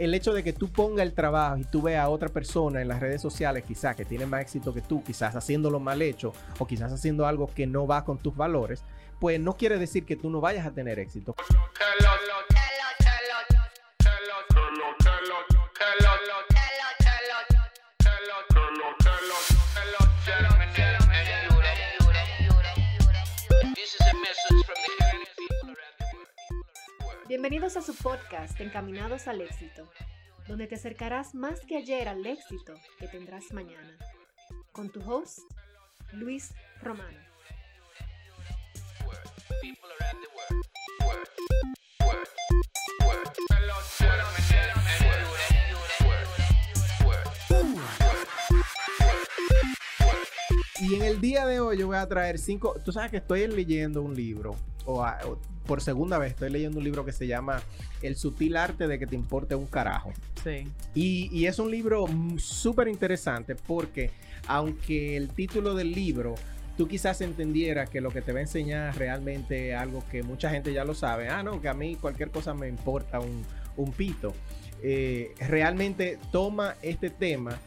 el 0.00 0.14
hecho 0.14 0.32
de 0.32 0.42
que 0.42 0.54
tú 0.54 0.68
pongas 0.72 1.04
el 1.04 1.12
trabajo 1.12 1.58
y 1.58 1.64
tú 1.64 1.82
veas 1.82 2.06
a 2.06 2.08
otra 2.08 2.30
persona 2.30 2.80
en 2.80 2.88
las 2.88 3.00
redes 3.00 3.20
sociales, 3.20 3.64
quizás 3.68 3.94
que 3.94 4.06
tiene 4.06 4.24
más 4.24 4.40
éxito 4.40 4.72
que 4.72 4.80
tú, 4.80 5.04
quizás 5.04 5.36
haciéndolo 5.36 5.78
mal 5.78 6.00
hecho 6.00 6.32
o 6.58 6.66
quizás 6.66 6.90
haciendo 6.90 7.26
algo 7.26 7.50
que 7.54 7.66
no 7.66 7.86
va 7.86 8.02
con 8.02 8.16
tus 8.16 8.34
valores, 8.34 8.82
pues 9.18 9.38
no 9.38 9.58
quiere 9.58 9.78
decir 9.78 10.06
que 10.06 10.16
tú 10.16 10.30
no 10.30 10.40
vayas 10.40 10.66
a 10.66 10.70
tener 10.70 10.98
éxito. 10.98 11.34
Bienvenidos 27.30 27.76
a 27.76 27.80
su 27.80 27.94
podcast 27.94 28.60
Encaminados 28.60 29.28
al 29.28 29.40
éxito, 29.40 29.88
donde 30.48 30.66
te 30.66 30.74
acercarás 30.74 31.32
más 31.32 31.60
que 31.60 31.76
ayer 31.76 32.08
al 32.08 32.26
éxito 32.26 32.74
que 32.98 33.06
tendrás 33.06 33.52
mañana. 33.52 33.96
Con 34.72 34.90
tu 34.90 35.00
host, 35.08 35.38
Luis 36.12 36.52
Romano. 36.82 37.20
Y 50.80 50.96
en 50.96 51.02
el 51.02 51.20
día 51.20 51.46
de 51.46 51.60
hoy 51.60 51.78
yo 51.78 51.86
voy 51.86 51.96
a 51.96 52.08
traer 52.08 52.40
cinco. 52.40 52.74
Tú 52.84 52.90
sabes 52.90 53.12
que 53.12 53.18
estoy 53.18 53.46
leyendo 53.46 54.02
un 54.02 54.16
libro, 54.16 54.56
o, 54.84 55.00
o 55.00 55.49
por 55.70 55.82
segunda 55.82 56.18
vez 56.18 56.32
estoy 56.32 56.50
leyendo 56.50 56.78
un 56.78 56.84
libro 56.84 57.04
que 57.04 57.12
se 57.12 57.28
llama 57.28 57.62
El 58.02 58.16
sutil 58.16 58.56
arte 58.56 58.88
de 58.88 58.98
que 58.98 59.06
te 59.06 59.14
importe 59.14 59.54
un 59.54 59.68
carajo. 59.68 60.12
Sí. 60.42 60.66
Y, 60.96 61.30
y 61.30 61.46
es 61.46 61.60
un 61.60 61.70
libro 61.70 62.06
súper 62.38 62.88
interesante 62.88 63.54
porque 63.54 64.10
aunque 64.48 65.16
el 65.16 65.28
título 65.28 65.76
del 65.76 65.92
libro 65.92 66.34
tú 66.76 66.88
quizás 66.88 67.20
entendieras 67.20 67.88
que 67.88 68.00
lo 68.00 68.10
que 68.10 68.20
te 68.20 68.32
va 68.32 68.40
a 68.40 68.42
enseñar 68.42 68.98
realmente 68.98 69.70
es 69.70 69.76
algo 69.76 70.02
que 70.10 70.24
mucha 70.24 70.50
gente 70.50 70.72
ya 70.72 70.84
lo 70.84 70.92
sabe, 70.92 71.28
ah, 71.28 71.44
no, 71.44 71.60
que 71.60 71.68
a 71.68 71.74
mí 71.74 71.94
cualquier 71.94 72.32
cosa 72.32 72.52
me 72.52 72.66
importa 72.66 73.20
un, 73.20 73.44
un 73.76 73.92
pito, 73.92 74.34
Eh, 74.82 75.34
realmente 75.38 76.18
toma 76.32 76.74
este 76.82 77.10
tema 77.10 77.60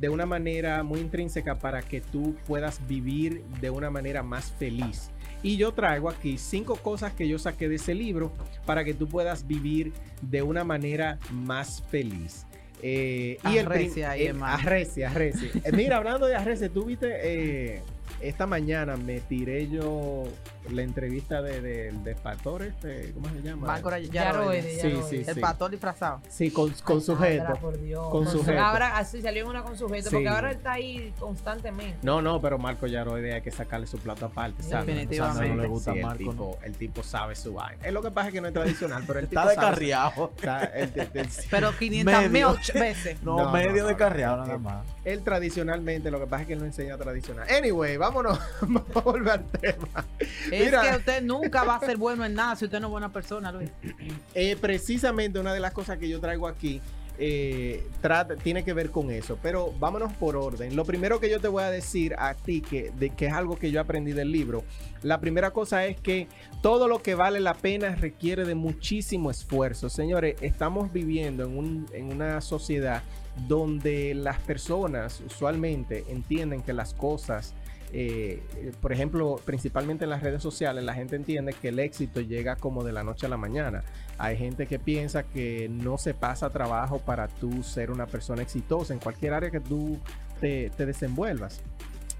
de 0.00 0.08
una 0.08 0.24
manera 0.24 0.82
muy 0.82 1.00
intrínseca 1.00 1.58
para 1.58 1.82
que 1.82 2.00
tú 2.00 2.36
puedas 2.46 2.86
vivir 2.86 3.42
de 3.60 3.70
una 3.70 3.90
manera 3.90 4.22
más 4.22 4.52
feliz. 4.52 5.10
Y 5.44 5.56
yo 5.58 5.72
traigo 5.72 6.08
aquí 6.08 6.38
cinco 6.38 6.74
cosas 6.76 7.12
que 7.12 7.28
yo 7.28 7.38
saqué 7.38 7.68
de 7.68 7.76
ese 7.76 7.94
libro 7.94 8.32
para 8.66 8.82
que 8.84 8.94
tú 8.94 9.06
puedas 9.06 9.46
vivir 9.46 9.92
de 10.22 10.42
una 10.42 10.64
manera 10.64 11.18
más 11.30 11.82
feliz. 11.90 12.46
Eh, 12.82 13.38
y 13.44 13.58
el 13.58 13.66
prim- 13.66 13.82
Arrecia 13.82 14.10
ahí, 14.10 14.22
eh, 14.26 14.34
arrecia, 14.42 15.10
arrecia. 15.10 15.50
Eh, 15.64 15.72
mira, 15.72 15.98
hablando 15.98 16.26
de 16.26 16.34
arrecia, 16.34 16.68
tú 16.68 16.84
viste, 16.86 17.08
eh, 17.22 17.82
esta 18.20 18.46
mañana 18.46 18.96
me 18.96 19.20
tiré 19.20 19.68
yo 19.68 20.24
la 20.70 20.80
entrevista 20.82 21.42
de, 21.42 21.60
de- 21.60 21.92
del 21.92 22.16
pastor, 22.16 22.62
este, 22.62 23.12
¿cómo 23.12 23.28
se 23.28 23.42
llama? 23.42 23.66
Marco 23.66 23.90
Yaroide, 23.90 24.08
Yaroide. 24.10 24.62
Sí, 24.62 24.76
Yaroide. 24.88 25.02
sí, 25.10 25.24
El 25.28 25.34
sí. 25.34 25.40
pastor 25.40 25.70
disfrazado. 25.70 26.22
Sí, 26.30 26.50
con, 26.50 26.70
con 26.84 26.96
Ay, 26.96 27.02
sujeto. 27.02 27.52
Por 27.60 27.78
Dios. 27.80 28.08
Con 28.08 28.26
su- 28.26 28.38
sujeto. 28.38 28.60
Ahora 28.60 28.96
así 28.96 29.20
salió 29.20 29.42
en 29.44 29.50
una 29.50 29.62
con 29.62 29.76
sujeto, 29.76 30.08
Sí. 30.08 30.16
porque 30.16 30.28
ahora 30.28 30.50
él 30.52 30.56
está 30.56 30.72
ahí 30.72 31.12
constantemente. 31.18 31.98
No, 32.02 32.22
no, 32.22 32.40
pero 32.40 32.56
Marco 32.58 32.86
Yaroide 32.86 33.34
hay 33.34 33.42
que 33.42 33.50
sacarle 33.50 33.86
su 33.86 33.98
plato 33.98 34.24
aparte, 34.26 34.62
¿sabes? 34.62 34.86
Definitivamente. 34.86 35.40
O 35.42 35.44
sea, 35.44 35.48
no 35.48 35.56
le 35.56 35.62
Sí, 35.64 35.68
gusta 35.68 35.92
el 35.92 36.00
Marco. 36.02 36.12
El 36.14 36.18
tipo- 36.18 36.32
tipo, 36.32 36.58
el 36.64 36.72
tipo 36.76 37.02
sabe 37.02 37.36
su 37.36 37.52
vaina. 37.54 37.84
Es 37.86 37.92
lo 37.92 38.00
que 38.02 38.10
pasa 38.10 38.28
es 38.28 38.32
que 38.34 38.40
no 38.40 38.48
es 38.48 38.54
tradicional, 38.54 39.04
pero 39.06 39.18
el 39.18 39.28
tipo 39.28 39.40
Está 39.42 39.50
descarriado. 39.50 40.12
o 40.24 40.32
sea, 40.40 40.62
el- 40.64 40.92
el- 40.94 41.10
el- 41.12 41.28
Pero 41.50 41.72
500 41.76 42.30
mil 42.30 42.46
veces. 42.74 43.18
No, 43.22 43.36
No, 43.36 43.52
medio 43.52 43.82
no, 43.82 43.88
descarriado 43.88 44.36
no. 44.38 44.46
nada 44.46 44.58
más. 44.58 44.86
él 45.04 45.22
tradicionalmente, 45.22 46.10
lo 46.10 46.18
que 46.20 46.26
pasa 46.26 46.42
es 46.42 46.46
que 46.46 46.52
él 46.54 46.58
no 46.60 46.64
enseña 46.64 46.96
tradicional. 46.96 47.46
Anyway, 47.50 47.96
vámonos, 48.04 48.38
vamos 48.60 48.82
a 48.94 49.00
volver 49.00 49.32
al 49.32 49.44
tema. 49.50 50.04
Es 50.50 50.64
Mira. 50.66 50.82
que 50.82 50.96
usted 50.96 51.22
nunca 51.22 51.64
va 51.64 51.76
a 51.76 51.80
ser 51.80 51.96
bueno 51.96 52.24
en 52.24 52.34
nada 52.34 52.54
si 52.56 52.64
usted 52.66 52.80
no 52.80 52.88
es 52.88 52.90
buena 52.92 53.12
persona, 53.12 53.50
Luis. 53.52 53.70
Eh, 54.34 54.56
precisamente 54.60 55.38
una 55.38 55.52
de 55.54 55.60
las 55.60 55.72
cosas 55.72 55.98
que 55.98 56.08
yo 56.08 56.20
traigo 56.20 56.48
aquí 56.48 56.80
eh, 57.18 57.86
trata- 58.00 58.34
tiene 58.34 58.64
que 58.64 58.72
ver 58.72 58.90
con 58.90 59.12
eso, 59.12 59.38
pero 59.40 59.72
vámonos 59.78 60.12
por 60.14 60.34
orden. 60.34 60.74
Lo 60.74 60.84
primero 60.84 61.20
que 61.20 61.30
yo 61.30 61.40
te 61.40 61.46
voy 61.46 61.62
a 61.62 61.70
decir 61.70 62.14
a 62.18 62.34
ti, 62.34 62.60
que, 62.60 62.90
de, 62.98 63.10
que 63.10 63.26
es 63.26 63.32
algo 63.32 63.56
que 63.56 63.70
yo 63.70 63.80
aprendí 63.80 64.10
del 64.12 64.32
libro, 64.32 64.64
la 65.02 65.20
primera 65.20 65.52
cosa 65.52 65.86
es 65.86 65.96
que 66.00 66.26
todo 66.60 66.88
lo 66.88 67.00
que 67.02 67.14
vale 67.14 67.38
la 67.38 67.54
pena 67.54 67.94
requiere 67.94 68.44
de 68.44 68.56
muchísimo 68.56 69.30
esfuerzo. 69.30 69.88
Señores, 69.88 70.34
estamos 70.40 70.92
viviendo 70.92 71.44
en, 71.44 71.56
un- 71.56 71.86
en 71.92 72.06
una 72.12 72.40
sociedad 72.40 73.02
donde 73.46 74.14
las 74.14 74.38
personas 74.40 75.20
usualmente 75.24 76.04
entienden 76.08 76.62
que 76.62 76.72
las 76.72 76.94
cosas 76.94 77.54
eh, 77.96 78.42
eh, 78.56 78.72
por 78.80 78.92
ejemplo, 78.92 79.40
principalmente 79.44 80.02
en 80.02 80.10
las 80.10 80.20
redes 80.20 80.42
sociales, 80.42 80.82
la 80.82 80.94
gente 80.94 81.14
entiende 81.14 81.52
que 81.52 81.68
el 81.68 81.78
éxito 81.78 82.20
llega 82.20 82.56
como 82.56 82.82
de 82.82 82.92
la 82.92 83.04
noche 83.04 83.26
a 83.26 83.28
la 83.28 83.36
mañana. 83.36 83.84
Hay 84.18 84.36
gente 84.36 84.66
que 84.66 84.80
piensa 84.80 85.22
que 85.22 85.68
no 85.68 85.96
se 85.96 86.12
pasa 86.12 86.50
trabajo 86.50 86.98
para 86.98 87.28
tú 87.28 87.62
ser 87.62 87.92
una 87.92 88.06
persona 88.06 88.42
exitosa 88.42 88.92
en 88.94 88.98
cualquier 88.98 89.32
área 89.32 89.52
que 89.52 89.60
tú 89.60 90.00
te, 90.40 90.70
te 90.70 90.86
desenvuelvas. 90.86 91.62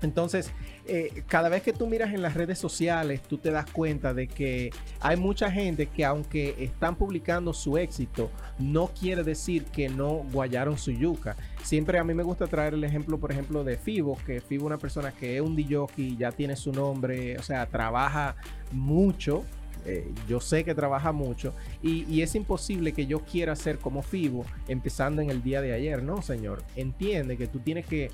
Entonces, 0.04 0.53
eh, 0.87 1.25
cada 1.26 1.48
vez 1.48 1.62
que 1.62 1.72
tú 1.72 1.87
miras 1.87 2.12
en 2.12 2.22
las 2.22 2.34
redes 2.34 2.59
sociales, 2.59 3.22
tú 3.22 3.38
te 3.38 3.50
das 3.50 3.70
cuenta 3.70 4.15
de 4.15 4.28
que 4.28 4.70
hay 5.00 5.16
mucha 5.16 5.50
gente 5.50 5.87
que 5.87 6.04
aunque 6.04 6.54
están 6.59 6.97
publicando 6.97 7.53
su 7.53 7.78
éxito, 7.78 8.31
no 8.59 8.88
quiere 8.88 9.25
decir 9.25 9.64
que 9.64 9.88
no 9.88 10.25
guayaron 10.32 10.78
su 10.78 10.93
yuca. 10.93 11.37
Siempre 11.62 11.98
a 11.98 12.04
mí 12.04 12.14
me 12.14 12.22
gusta 12.22 12.47
traer 12.47 12.75
el 12.75 12.84
ejemplo, 12.84 13.19
por 13.19 13.32
ejemplo, 13.32 13.64
de 13.64 13.76
Fibo, 13.76 14.19
que 14.26 14.41
Fibo 14.41 14.64
es 14.64 14.66
una 14.66 14.78
persona 14.78 15.12
que 15.12 15.37
es 15.37 15.43
un 15.43 15.56
DJ, 15.56 16.16
ya 16.19 16.31
tiene 16.31 16.54
su 16.56 16.70
nombre, 16.72 17.37
o 17.38 17.43
sea, 17.43 17.66
trabaja 17.66 18.37
mucho. 18.70 19.44
eh, 19.87 20.10
yo 20.26 20.41
sé 20.41 20.64
que 20.64 20.75
trabaja 20.75 21.12
mucho 21.12 21.53
y, 21.82 22.04
y 22.10 22.22
es 22.22 22.34
imposible 22.34 22.93
que 22.93 23.06
yo 23.06 23.20
quiera 23.20 23.54
ser 23.54 23.78
como 23.78 24.03
Fibo 24.03 24.47
empezando 24.66 25.20
en 25.20 25.28
el 25.31 25.43
día 25.43 25.60
de 25.60 25.72
ayer, 25.75 26.03
¿no, 26.03 26.22
señor? 26.22 26.62
Entiende 26.75 27.37
que 27.37 27.47
tú 27.48 27.59
tienes 27.60 27.84
que 27.87 28.10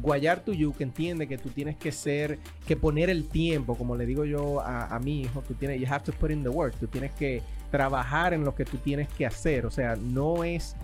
guayar 0.00 0.40
tu 0.44 0.52
yuca, 0.52 0.84
entiende 0.84 1.26
que 1.26 1.38
tú 1.38 1.48
tienes 1.50 1.76
que 1.76 1.92
ser, 1.92 2.38
que 2.66 2.76
poner 2.76 3.10
el 3.10 3.28
tiempo, 3.28 3.76
como 3.76 3.96
le 3.96 4.06
digo 4.06 4.24
yo 4.24 4.60
a, 4.60 4.86
a 4.86 4.98
mi 4.98 5.22
hijo, 5.22 5.42
tú 5.42 5.54
tienes, 5.54 5.80
you 5.80 5.86
have 5.88 6.04
to 6.04 6.12
put 6.12 6.30
in 6.30 6.42
the 6.42 6.48
work, 6.48 6.74
tú 6.78 6.86
tienes 6.86 7.12
que 7.12 7.42
trabajar 7.70 8.34
en 8.34 8.44
lo 8.44 8.54
que 8.54 8.64
tú 8.64 8.76
tienes 8.78 9.08
que 9.08 9.26
hacer, 9.26 9.66
o 9.66 9.70
sea, 9.70 9.96
no 9.96 10.44
es, 10.44 10.76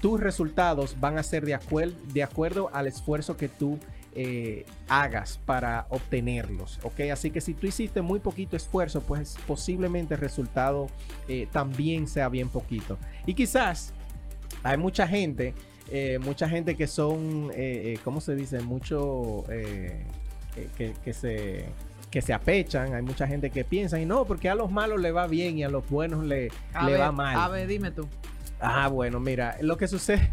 tus 0.00 0.20
resultados 0.20 0.96
van 0.98 1.18
a 1.18 1.22
ser 1.22 1.44
de, 1.44 1.56
acuer- 1.58 1.94
de 2.12 2.22
acuerdo 2.22 2.70
al 2.72 2.86
esfuerzo 2.86 3.36
que 3.36 3.48
tú 3.48 3.78
eh, 4.14 4.66
hagas 4.88 5.38
para 5.46 5.86
obtenerlos, 5.88 6.78
¿ok? 6.82 7.00
Así 7.12 7.30
que 7.30 7.40
si 7.40 7.54
tú 7.54 7.66
hiciste 7.66 8.02
muy 8.02 8.20
poquito 8.20 8.56
esfuerzo, 8.56 9.00
pues 9.00 9.36
posiblemente 9.46 10.14
el 10.14 10.20
resultado 10.20 10.88
eh, 11.28 11.48
también 11.50 12.06
sea 12.06 12.28
bien 12.28 12.48
poquito. 12.50 12.98
Y 13.24 13.32
quizás 13.34 13.94
hay 14.64 14.76
mucha 14.76 15.08
gente, 15.08 15.54
eh, 15.92 16.18
mucha 16.18 16.48
gente 16.48 16.74
que 16.76 16.86
son, 16.86 17.50
eh, 17.54 17.94
eh, 17.94 17.98
¿cómo 18.02 18.20
se 18.20 18.34
dice? 18.34 18.60
Mucho 18.60 19.44
eh, 19.50 20.02
eh, 20.56 20.68
que, 20.76 20.94
que 21.04 21.12
se 21.12 21.64
que 22.10 22.20
se 22.20 22.34
apechan, 22.34 22.92
hay 22.94 23.00
mucha 23.00 23.26
gente 23.26 23.48
que 23.48 23.64
piensa 23.64 23.98
y 23.98 24.04
no, 24.04 24.26
porque 24.26 24.50
a 24.50 24.54
los 24.54 24.70
malos 24.70 25.00
le 25.00 25.12
va 25.12 25.26
bien 25.26 25.56
y 25.56 25.64
a 25.64 25.70
los 25.70 25.88
buenos 25.88 26.24
le, 26.26 26.50
A 26.74 26.84
le 26.84 26.92
ver, 26.92 27.00
va 27.00 27.10
mal. 27.12 27.36
A 27.38 27.48
ver, 27.48 27.66
dime 27.66 27.90
tú. 27.90 28.06
Ah, 28.60 28.86
bueno, 28.88 29.18
mira, 29.18 29.56
lo 29.62 29.76
que 29.78 29.88
sucede, 29.88 30.30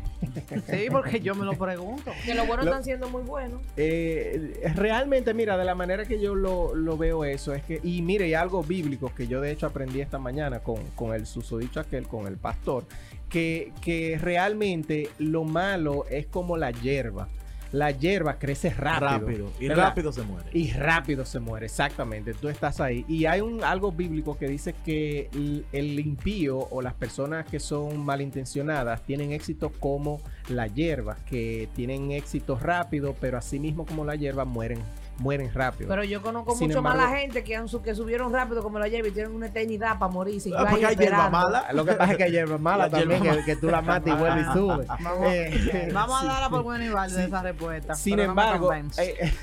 Sí, 0.69 0.87
porque 0.91 1.19
yo 1.21 1.33
me 1.35 1.45
lo 1.45 1.53
pregunto. 1.57 2.11
Que 2.25 2.35
los 2.35 2.45
buenos 2.45 2.65
Lo- 2.65 2.71
están 2.71 2.83
siendo 2.83 3.09
muy 3.09 3.23
buenos. 3.23 3.61
eh, 3.77 4.59
realmente, 4.75 5.33
mira, 5.33 5.57
de 5.57 5.63
la 5.65 5.73
manera 5.73 6.05
que 6.05 6.19
yo 6.19 6.35
lo, 6.35 6.75
lo 6.75 6.97
veo 6.97 7.23
eso, 7.23 7.53
es 7.53 7.63
que, 7.63 7.79
y 7.81 8.01
mire, 8.01 8.27
y 8.27 8.33
algo 8.33 8.61
bíblico 8.61 9.11
que 9.15 9.25
yo 9.27 9.39
de 9.41 9.51
hecho 9.51 9.65
aprendí 9.65 10.01
esta 10.01 10.19
mañana 10.19 10.59
con, 10.59 10.83
con 10.95 11.13
el 11.15 11.25
susodicho 11.25 11.79
aquel, 11.79 12.07
con 12.07 12.27
el 12.27 12.35
pastor, 12.35 12.83
que, 13.29 13.71
que 13.81 14.17
realmente 14.19 15.09
lo 15.19 15.43
malo 15.43 16.05
es 16.09 16.27
como 16.27 16.57
la 16.57 16.71
hierba. 16.71 17.29
La 17.71 17.91
hierba 17.91 18.39
crece 18.39 18.71
rápido. 18.71 19.19
Rápido. 19.19 19.51
Y 19.59 19.67
¿verdad? 19.67 19.89
rápido 19.89 20.11
se 20.11 20.23
muere. 20.23 20.49
Y 20.53 20.71
rápido 20.71 21.23
se 21.23 21.39
muere, 21.39 21.67
exactamente. 21.67 22.33
Tú 22.33 22.49
estás 22.49 22.81
ahí. 22.81 23.05
Y 23.07 23.25
hay 23.25 23.41
un 23.41 23.63
algo 23.63 23.91
bíblico 23.91 24.37
que 24.37 24.47
dice 24.47 24.73
que 24.83 25.29
el, 25.33 25.65
el 25.71 25.99
impío 25.99 26.57
o 26.57 26.81
las 26.81 26.95
personas 26.95 27.45
que 27.45 27.59
son 27.59 28.03
malintencionadas 28.03 29.03
tienen 29.03 29.33
éxito 29.33 29.71
como 29.79 30.19
la 30.47 30.65
hierba, 30.65 31.17
que 31.29 31.69
tienen 31.75 32.11
éxito 32.11 32.57
rápido, 32.57 33.15
pero 33.21 33.37
así 33.37 33.59
mismo 33.59 33.85
como 33.85 34.03
la 34.03 34.15
hierba 34.15 34.45
mueren, 34.45 34.79
mueren 35.19 35.51
rápido. 35.53 35.89
Pero 35.89 36.03
yo 36.03 36.21
conozco 36.21 36.55
Sin 36.55 36.67
mucho 36.67 36.81
más 36.81 36.93
embargo- 36.93 37.13
la 37.13 37.19
gente 37.19 37.43
que, 37.43 37.55
han 37.55 37.67
que 37.67 37.95
subieron 37.95 38.33
rápido 38.33 38.63
como 38.63 38.79
la 38.79 38.87
lleva 38.87 39.07
y 39.07 39.11
tienen 39.11 39.33
una 39.33 39.47
eternidad 39.47 39.99
para 39.99 40.11
morirse. 40.11 40.49
y 40.49 40.53
Ah, 40.53 40.65
porque 40.69 40.85
hay 40.85 40.95
hierba 40.95 41.29
mala. 41.29 41.65
Lo 41.73 41.85
que 41.85 41.93
pasa 41.93 42.11
es 42.13 42.17
que 42.17 42.23
hay 42.23 42.31
hierba 42.31 42.57
mala 42.57 42.87
La 42.89 42.99
también, 42.99 43.21
hierba 43.23 43.39
que, 43.39 43.45
que 43.45 43.55
tú 43.57 43.67
la 43.69 43.81
matas 43.81 44.13
y 44.13 44.17
vuelves 44.17 44.45
y 44.49 44.53
subes. 44.53 44.87
Vamos, 44.87 45.27
Eh, 45.33 45.89
vamos 45.93 46.19
sí. 46.21 46.25
a 46.25 46.29
darla 46.29 46.49
por 46.49 46.63
buena 46.63 46.85
y 46.85 46.89
válida 46.89 47.19
Sí. 47.19 47.25
esa 47.27 47.41
respuesta. 47.43 47.95
Sin 47.95 48.17
no 48.17 48.23
embargo, 48.23 48.73
eh, 48.73 49.33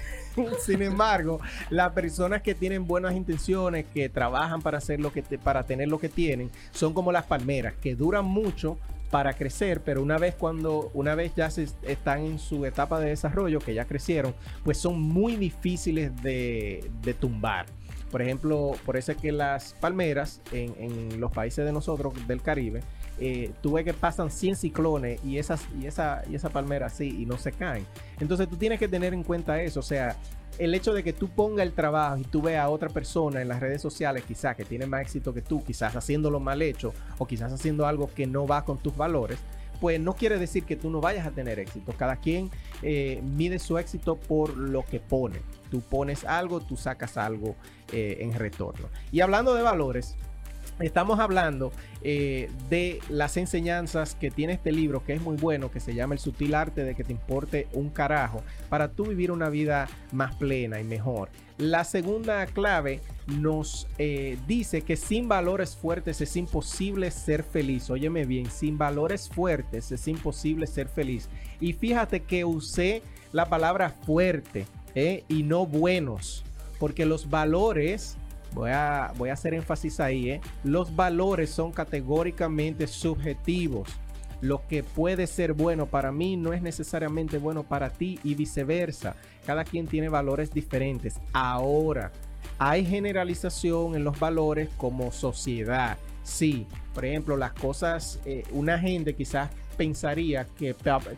sin 0.65 0.83
embargo, 0.83 1.41
las 1.71 1.93
personas 1.93 2.43
que 2.43 2.55
tienen 2.55 2.87
buenas 2.87 3.15
intenciones, 3.15 3.87
que 3.93 4.09
trabajan 4.09 4.61
para 4.63 4.79
hacer 4.79 5.01
lo 5.01 5.13
que 5.13 5.23
te- 5.23 5.39
para 5.39 5.63
tener 5.63 5.89
lo 5.89 5.99
que 5.99 6.09
tienen, 6.09 6.51
son 6.73 6.93
como 6.93 7.11
las 7.13 7.25
palmeras, 7.25 7.75
que 7.81 7.95
duran 7.95 8.25
mucho, 8.27 8.79
para 9.11 9.35
crecer, 9.35 9.83
pero 9.83 10.03
una 10.03 10.19
vez 10.19 10.35
cuando, 10.35 10.91
una 10.95 11.15
vez 11.15 11.33
ya 11.35 11.51
se 11.51 11.69
están 11.83 12.21
en 12.21 12.39
su 12.39 12.65
etapa 12.65 13.01
de 13.01 13.09
desarrollo, 13.09 13.61
que 13.61 13.75
ya 13.75 13.85
crecieron, 13.85 14.35
pues 14.65 14.79
son 14.79 15.01
muy 15.01 15.37
difíciles 15.37 16.11
de, 16.23 16.91
de 17.03 17.15
tumbar. 17.15 17.67
Por 18.11 18.23
ejemplo, 18.23 18.73
por 18.85 18.97
eso 18.97 19.13
es 19.13 19.19
que 19.19 19.33
las 19.33 19.75
palmeras 19.75 20.41
en, 20.53 20.75
en 20.79 21.21
los 21.21 21.33
países 21.33 21.65
de 21.65 21.73
nosotros 21.73 22.15
del 22.27 22.41
Caribe, 22.41 22.81
eh, 23.19 23.51
tú 23.63 23.75
que 23.77 23.95
pasan 23.95 24.31
100 24.31 24.57
ciclones 24.57 25.21
y, 25.25 25.39
esas, 25.39 25.65
y, 25.81 25.87
esa, 25.87 26.23
y 26.29 26.35
esa 26.35 26.51
palmera 26.51 26.87
así 26.87 27.23
y 27.23 27.27
no 27.27 27.39
se 27.39 27.53
caen. 27.53 27.87
Entonces 28.21 28.49
tú 28.49 28.57
tienes 28.57 28.79
que 28.79 28.89
tener 28.89 29.15
en 29.15 29.23
cuenta 29.23 29.63
eso. 29.63 29.81
O 29.81 29.83
sea, 29.83 30.17
el 30.59 30.75
hecho 30.75 30.93
de 30.93 31.03
que 31.03 31.13
tú 31.13 31.29
pongas 31.29 31.67
el 31.67 31.73
trabajo 31.73 32.19
y 32.19 32.25
tú 32.25 32.43
veas 32.43 32.65
a 32.65 32.69
otra 32.69 32.89
persona 32.89 33.43
en 33.43 33.49
las 33.49 33.61
redes 33.61 33.83
sociales, 33.83 34.25
quizás 34.27 34.57
que 34.57 34.65
tiene 34.65 34.87
más 34.87 35.03
éxito 35.03 35.35
que 35.35 35.43
tú, 35.43 35.63
quizás 35.65 35.95
haciéndolo 35.97 36.41
mal 36.41 36.63
hecho 36.63 36.93
o 37.19 37.27
quizás 37.27 37.53
haciendo 37.53 37.87
algo 37.87 38.11
que 38.15 38.27
no 38.27 38.47
va 38.47 38.65
con 38.65 38.79
tus 38.79 38.97
valores, 38.97 39.39
pues 39.81 40.01
no 40.01 40.15
quiere 40.15 40.39
decir 40.39 40.65
que 40.65 40.77
tú 40.77 40.91
no 40.91 41.01
vayas 41.01 41.27
a 41.27 41.31
tener 41.31 41.59
éxito. 41.59 41.93
Cada 41.97 42.17
quien 42.17 42.51
eh, 42.83 43.21
mide 43.23 43.59
su 43.59 43.79
éxito 43.79 44.17
por 44.17 44.57
lo 44.57 44.83
que 44.85 45.01
pone. 45.01 45.41
Tú 45.71 45.81
pones 45.81 46.25
algo, 46.25 46.61
tú 46.61 46.77
sacas 46.77 47.17
algo 47.17 47.57
eh, 47.93 48.19
en 48.21 48.33
retorno. 48.33 48.89
Y 49.13 49.21
hablando 49.21 49.55
de 49.55 49.63
valores, 49.63 50.17
Estamos 50.79 51.21
hablando 51.21 51.73
eh, 52.03 52.51
de 52.69 53.01
las 53.09 53.39
enseñanzas 53.39 54.15
que 54.15 54.31
tiene 54.31 54.53
este 54.53 54.73
libro, 54.73 55.03
que 55.03 55.15
es 55.15 55.23
muy 55.23 55.39
bueno, 55.39 55.71
que 55.71 55.81
se 55.81 55.95
llama 55.95 56.15
El 56.15 56.21
sutil 56.21 56.55
arte 56.55 56.85
de 56.85 56.95
que 56.95 57.03
te 57.03 57.13
importe 57.13 57.67
un 57.73 57.89
carajo, 57.89 58.43
para 58.69 58.89
tú 58.89 59.07
vivir 59.07 59.31
una 59.31 59.49
vida 59.49 59.89
más 60.13 60.35
plena 60.37 60.79
y 60.79 60.85
mejor. 60.85 61.31
La 61.57 61.85
segunda 61.85 62.45
clave 62.45 63.01
nos 63.27 63.89
eh, 63.97 64.37
dice 64.47 64.83
que 64.83 64.97
sin 64.97 65.29
valores 65.29 65.75
fuertes 65.75 66.21
es 66.21 66.37
imposible 66.37 67.11
ser 67.11 67.43
feliz. 67.43 67.89
Óyeme 67.89 68.27
bien, 68.27 68.51
sin 68.51 68.77
valores 68.77 69.31
fuertes 69.31 69.91
es 69.93 70.07
imposible 70.09 70.67
ser 70.67 70.89
feliz. 70.89 71.31
Y 71.59 71.73
fíjate 71.73 72.21
que 72.21 72.45
usé 72.45 73.03
la 73.33 73.49
palabra 73.49 73.89
fuerte 73.89 74.67
eh, 74.95 75.25
y 75.29 75.43
no 75.43 75.65
buenos, 75.65 76.45
porque 76.79 77.07
los 77.07 77.31
valores 77.31 78.19
Voy 78.53 78.71
a, 78.71 79.13
voy 79.17 79.31
a 79.31 79.35
hacer 79.35 79.55
énfasis 79.55 80.01
ahí, 80.01 80.31
¿eh? 80.31 80.41
Los 80.65 80.95
valores 80.95 81.51
son 81.51 81.73
categóricamente 81.73 82.87
subjetivos. 82.87 83.89
Lo 84.41 84.67
que 84.67 84.83
puede 84.83 85.27
ser 85.27 85.55
bueno 85.55 85.87
para 85.87 86.13
mí 86.13 86.37
no 86.37 86.53
es 86.53 86.63
necesariamente 86.63 87.39
bueno 87.39 87.63
para 87.63 87.91
ti 87.91 88.19
y 88.23 88.35
viceversa. 88.35 89.17
Cada 89.47 89.65
quien 89.65 89.87
tiene 89.87 90.09
valores 90.09 90.53
diferentes. 90.53 91.21
Ahora, 91.33 92.13
hay 92.59 92.85
generalización 92.85 93.95
en 93.95 94.05
los 94.05 94.19
valores 94.19 94.69
como 94.77 95.13
sociedad. 95.13 95.97
Sí, 96.23 96.67
por 96.95 97.05
ejemplo, 97.05 97.37
las 97.37 97.53
cosas, 97.53 98.21
eh, 98.25 98.43
una 98.51 98.79
gente 98.79 99.15
quizás 99.15 99.51
pensaría 99.77 100.47
que, 100.59 100.75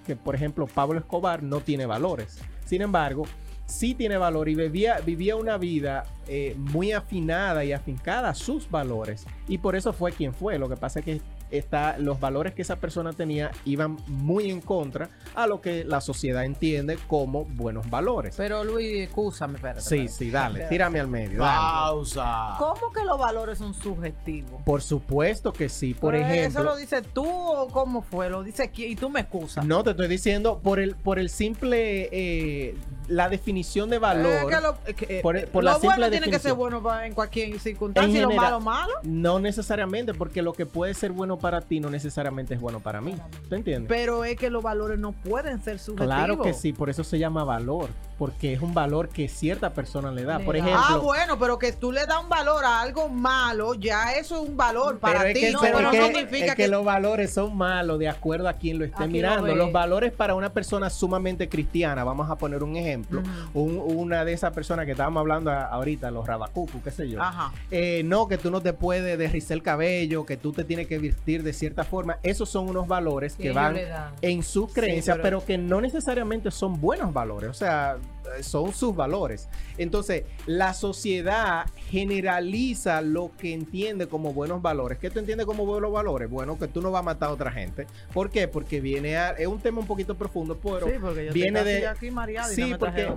que, 0.07 0.17
por 0.17 0.35
ejemplo, 0.35 0.67
Pablo 0.67 0.99
Escobar 0.99 1.43
no 1.43 1.61
tiene 1.61 1.87
valores. 1.87 2.39
Sin 2.67 2.83
embargo, 2.83 3.25
sí 3.69 3.95
tiene 3.95 4.17
valor 4.17 4.49
y 4.49 4.55
vivía, 4.55 4.99
vivía 5.05 5.37
una 5.37 5.59
vida 5.59 6.05
eh, 6.27 6.55
muy 6.59 6.93
afinada 6.93 7.65
y 7.65 7.73
afincada 7.73 8.31
a 8.31 8.35
sus 8.35 8.69
valores. 8.71 9.27
Y 9.47 9.59
por 9.59 9.77
eso 9.77 9.93
fue 9.93 10.13
quien 10.13 10.35
fue. 10.35 10.59
Lo 10.59 10.69
que 10.69 10.77
pasa 10.77 10.99
es 10.99 11.05
que 11.05 11.21
está, 11.51 11.97
los 11.99 12.21
valores 12.21 12.55
que 12.55 12.63
esa 12.63 12.77
persona 12.77 13.13
tenía 13.13 13.51
iban 13.65 13.97
muy 14.07 14.51
en 14.51 14.61
contra 14.61 15.11
a 15.35 15.47
lo 15.47 15.61
que 15.61 15.85
la 15.85 16.01
sociedad 16.01 16.45
entiende 16.45 16.99
como 17.07 17.45
buenos 17.45 17.89
valores. 17.89 18.35
Pero 18.37 18.65
Luis, 18.65 19.09
escúchame, 19.09 19.55
espérate. 19.57 19.81
Sí, 19.83 19.97
espérate. 19.97 20.13
sí, 20.13 20.31
dale, 20.31 20.65
tírame 20.69 21.01
al 21.01 21.09
medio. 21.09 21.39
dale. 21.39 21.59
Pausa. 21.59 22.57
¿Cómo 22.59 22.93
que 22.93 23.05
los 23.05 23.19
valores 23.19 23.59
son 23.59 23.75
subjetivos? 23.75 24.63
Por 24.65 24.83
supuesto 24.83 25.53
que 25.53 25.69
sí. 25.69 25.95
Por 25.95 26.13
Pero 26.13 26.27
¿Eso 26.27 26.35
ejemplo, 26.35 26.63
lo 26.65 26.77
dices 26.77 27.03
tú 27.13 27.27
o 27.27 27.69
cómo 27.69 28.03
fue? 28.03 28.29
Lo 28.31 28.43
dice 28.43 28.63
aquí 28.63 28.85
y 28.87 28.97
tú 28.97 29.09
me 29.11 29.21
excusas. 29.21 29.65
no 29.65 29.83
te 29.83 29.91
estoy 29.91 30.09
diciendo 30.09 30.61
por 30.63 30.81
el, 30.81 30.95
por 30.97 31.19
el 31.19 31.31
simple, 31.31 32.09
eh, 32.13 32.75
la 33.09 33.29
definición 33.29 33.91
de 33.91 33.99
valor. 33.99 34.33
Es 34.33 34.45
que 34.47 34.61
lo, 34.61 34.75
es 34.87 34.95
que, 34.95 35.19
eh, 35.19 35.23
por- 35.23 35.47
por 35.49 35.65
lo 35.65 35.71
la 35.71 35.79
simple 35.79 35.97
bueno 35.97 36.11
tiene 36.11 36.31
que 36.31 36.39
ser 36.39 36.53
bueno 36.55 36.83
pa- 36.83 37.07
en 37.07 37.15
cualquier 37.15 37.59
circunstancia 37.59 38.23
En 38.23 38.31
y 38.31 38.35
lo 38.35 38.41
malo, 38.41 38.61
malo. 38.61 38.93
No 39.03 39.39
necesariamente, 39.41 40.15
porque 40.15 40.43
lo 40.43 40.53
que 40.53 40.67
puede 40.67 40.95
ser 40.95 41.13
bueno 41.13 41.39
para 41.39 41.61
ti 41.61 41.81
no 41.81 41.91
necesariamente 41.91 42.55
es 42.55 42.61
bueno 42.61 42.81
para 42.81 43.01
mí. 43.01 43.15
¿Tú 43.49 43.55
entiendes? 43.55 43.89
Pero 43.89 44.25
es 44.25 44.37
que 44.37 44.51
los 44.51 44.63
valores 44.63 44.99
no 44.99 45.13
pueden 45.13 45.63
ser 45.63 45.79
subjetivos. 45.79 46.15
Claro 46.15 46.41
que 46.43 46.53
sí, 46.55 46.73
por 46.73 46.91
eso 46.91 47.03
se 47.05 47.19
llama 47.19 47.45
valor, 47.45 47.89
porque 48.19 48.53
es 48.53 48.61
un 48.61 48.75
valor 48.75 49.09
que 49.09 49.29
cierta 49.29 49.73
persona 49.73 50.11
le 50.13 50.25
da. 50.25 50.39
Le 50.39 50.45
Por 50.45 50.57
ejemplo, 50.57 50.79
Ah, 50.83 50.97
bueno, 50.99 51.39
pero 51.39 51.59
que 51.59 51.73
tú 51.73 51.93
le 51.93 52.05
das 52.07 52.23
un 52.23 52.29
valor 52.29 52.65
a 52.65 52.81
algo 52.81 53.09
malo, 53.09 53.75
ya 53.75 54.13
eso 54.13 54.43
es 54.43 54.49
un 54.49 54.57
valor 54.57 54.99
para 54.99 55.29
es 55.29 55.35
ti. 55.35 55.41
que, 55.41 55.53
no, 55.53 55.61
pero 55.61 55.81
no 55.81 55.91
que- 55.91 56.03
significa 56.03 56.45
es 56.47 56.51
que 56.55 56.63
que, 56.65 56.69
los 56.69 56.85
valores 56.85 57.33
son 57.33 57.57
malos 57.57 57.99
de 57.99 58.09
acuerdo 58.09 58.49
a 58.49 58.55
quien 58.55 58.79
lo 58.79 58.85
esté 58.85 59.03
lo 59.05 59.09
mirando. 59.09 59.55
los 59.55 59.73
valores 59.73 60.13
para 60.13 60.35
una 60.35 60.53
persona 60.53 60.91
sumamente 60.91 61.49
cristiana, 61.49 62.05
vamos 62.05 62.31
a 62.31 62.37
poner 62.37 62.63
un 62.63 62.77
ejemplo, 62.77 62.98
Ujú. 63.01 63.23
un- 63.55 63.83
una 63.99 64.25
de 64.25 64.33
esas 64.33 64.53
personas 64.53 64.85
que 64.87 64.93
estábamos 64.93 65.21
hablando 65.21 65.51
a- 65.51 65.65
ahorita, 65.67 66.11
los 66.11 66.27
rabacucu, 66.27 66.83
qué 66.83 66.91
sé 66.91 67.09
yo. 67.09 67.21
Ajá. 67.23 67.53
Eh, 67.71 68.03
no, 68.05 68.29
que 68.29 68.39
tú 68.39 68.51
no 68.51 68.61
te 68.61 68.73
puedes 68.73 69.19
derricer 69.19 69.57
el 69.57 69.63
cabello, 69.63 70.25
que 70.27 70.37
tú 70.37 70.53
te 70.53 70.65
tienes 70.65 70.87
que 70.87 70.99
vestir 70.99 71.43
de 71.43 71.53
cierta 71.53 71.85
forma. 71.85 72.19
Esos 72.23 72.49
son 72.49 72.69
unos 72.69 72.87
valores 72.89 73.35
que 73.37 73.53
van 73.53 73.77
en 74.23 74.43
sus 74.43 74.73
creencias, 74.73 75.17
pero- 75.17 75.39
pero... 75.41 75.45
que 75.47 75.59
no 75.59 75.81
necesariamente 75.81 76.51
son 76.51 76.81
buenos 76.81 77.13
valores, 77.13 77.51
o 77.51 77.55
sea, 77.55 77.97
son 78.43 78.73
sus 78.73 78.95
valores. 78.95 79.49
Entonces, 79.77 80.25
la 80.47 80.75
sociedad 80.75 81.67
generaliza 81.91 83.01
lo 83.01 83.31
que 83.39 83.53
entiende 83.53 84.07
como 84.09 84.33
buenos 84.33 84.61
valores. 84.63 84.99
¿Qué 84.99 85.11
tú 85.11 85.19
entiendes 85.19 85.47
como 85.47 85.65
buenos 85.67 85.93
valores? 85.93 86.29
Bueno, 86.29 86.59
que 86.59 86.69
tú 86.69 86.81
no 86.83 86.91
vas 86.91 87.01
a 87.01 87.03
matar 87.05 87.29
a 87.29 87.33
otra 87.33 87.51
gente. 87.51 87.87
¿Por 88.13 88.31
qué? 88.31 88.49
Porque 88.49 88.81
viene 88.81 89.17
a... 89.17 89.31
Es 89.31 89.47
un 89.47 89.61
tema 89.61 89.81
un 89.81 89.87
poquito 89.87 90.15
profundo, 90.17 90.59
pero... 90.63 90.87
sí, 90.87 90.95
porque 91.01 91.27
yo 91.27 91.33
viene 91.33 91.61
estoy 91.61 91.75
de- 91.75 91.87
aquí 91.87 92.11
mareada 92.11 92.53
y 92.53 92.55
Sí, 92.57 92.63
no 92.63 92.69
me 92.69 92.79
porque, 92.79 93.09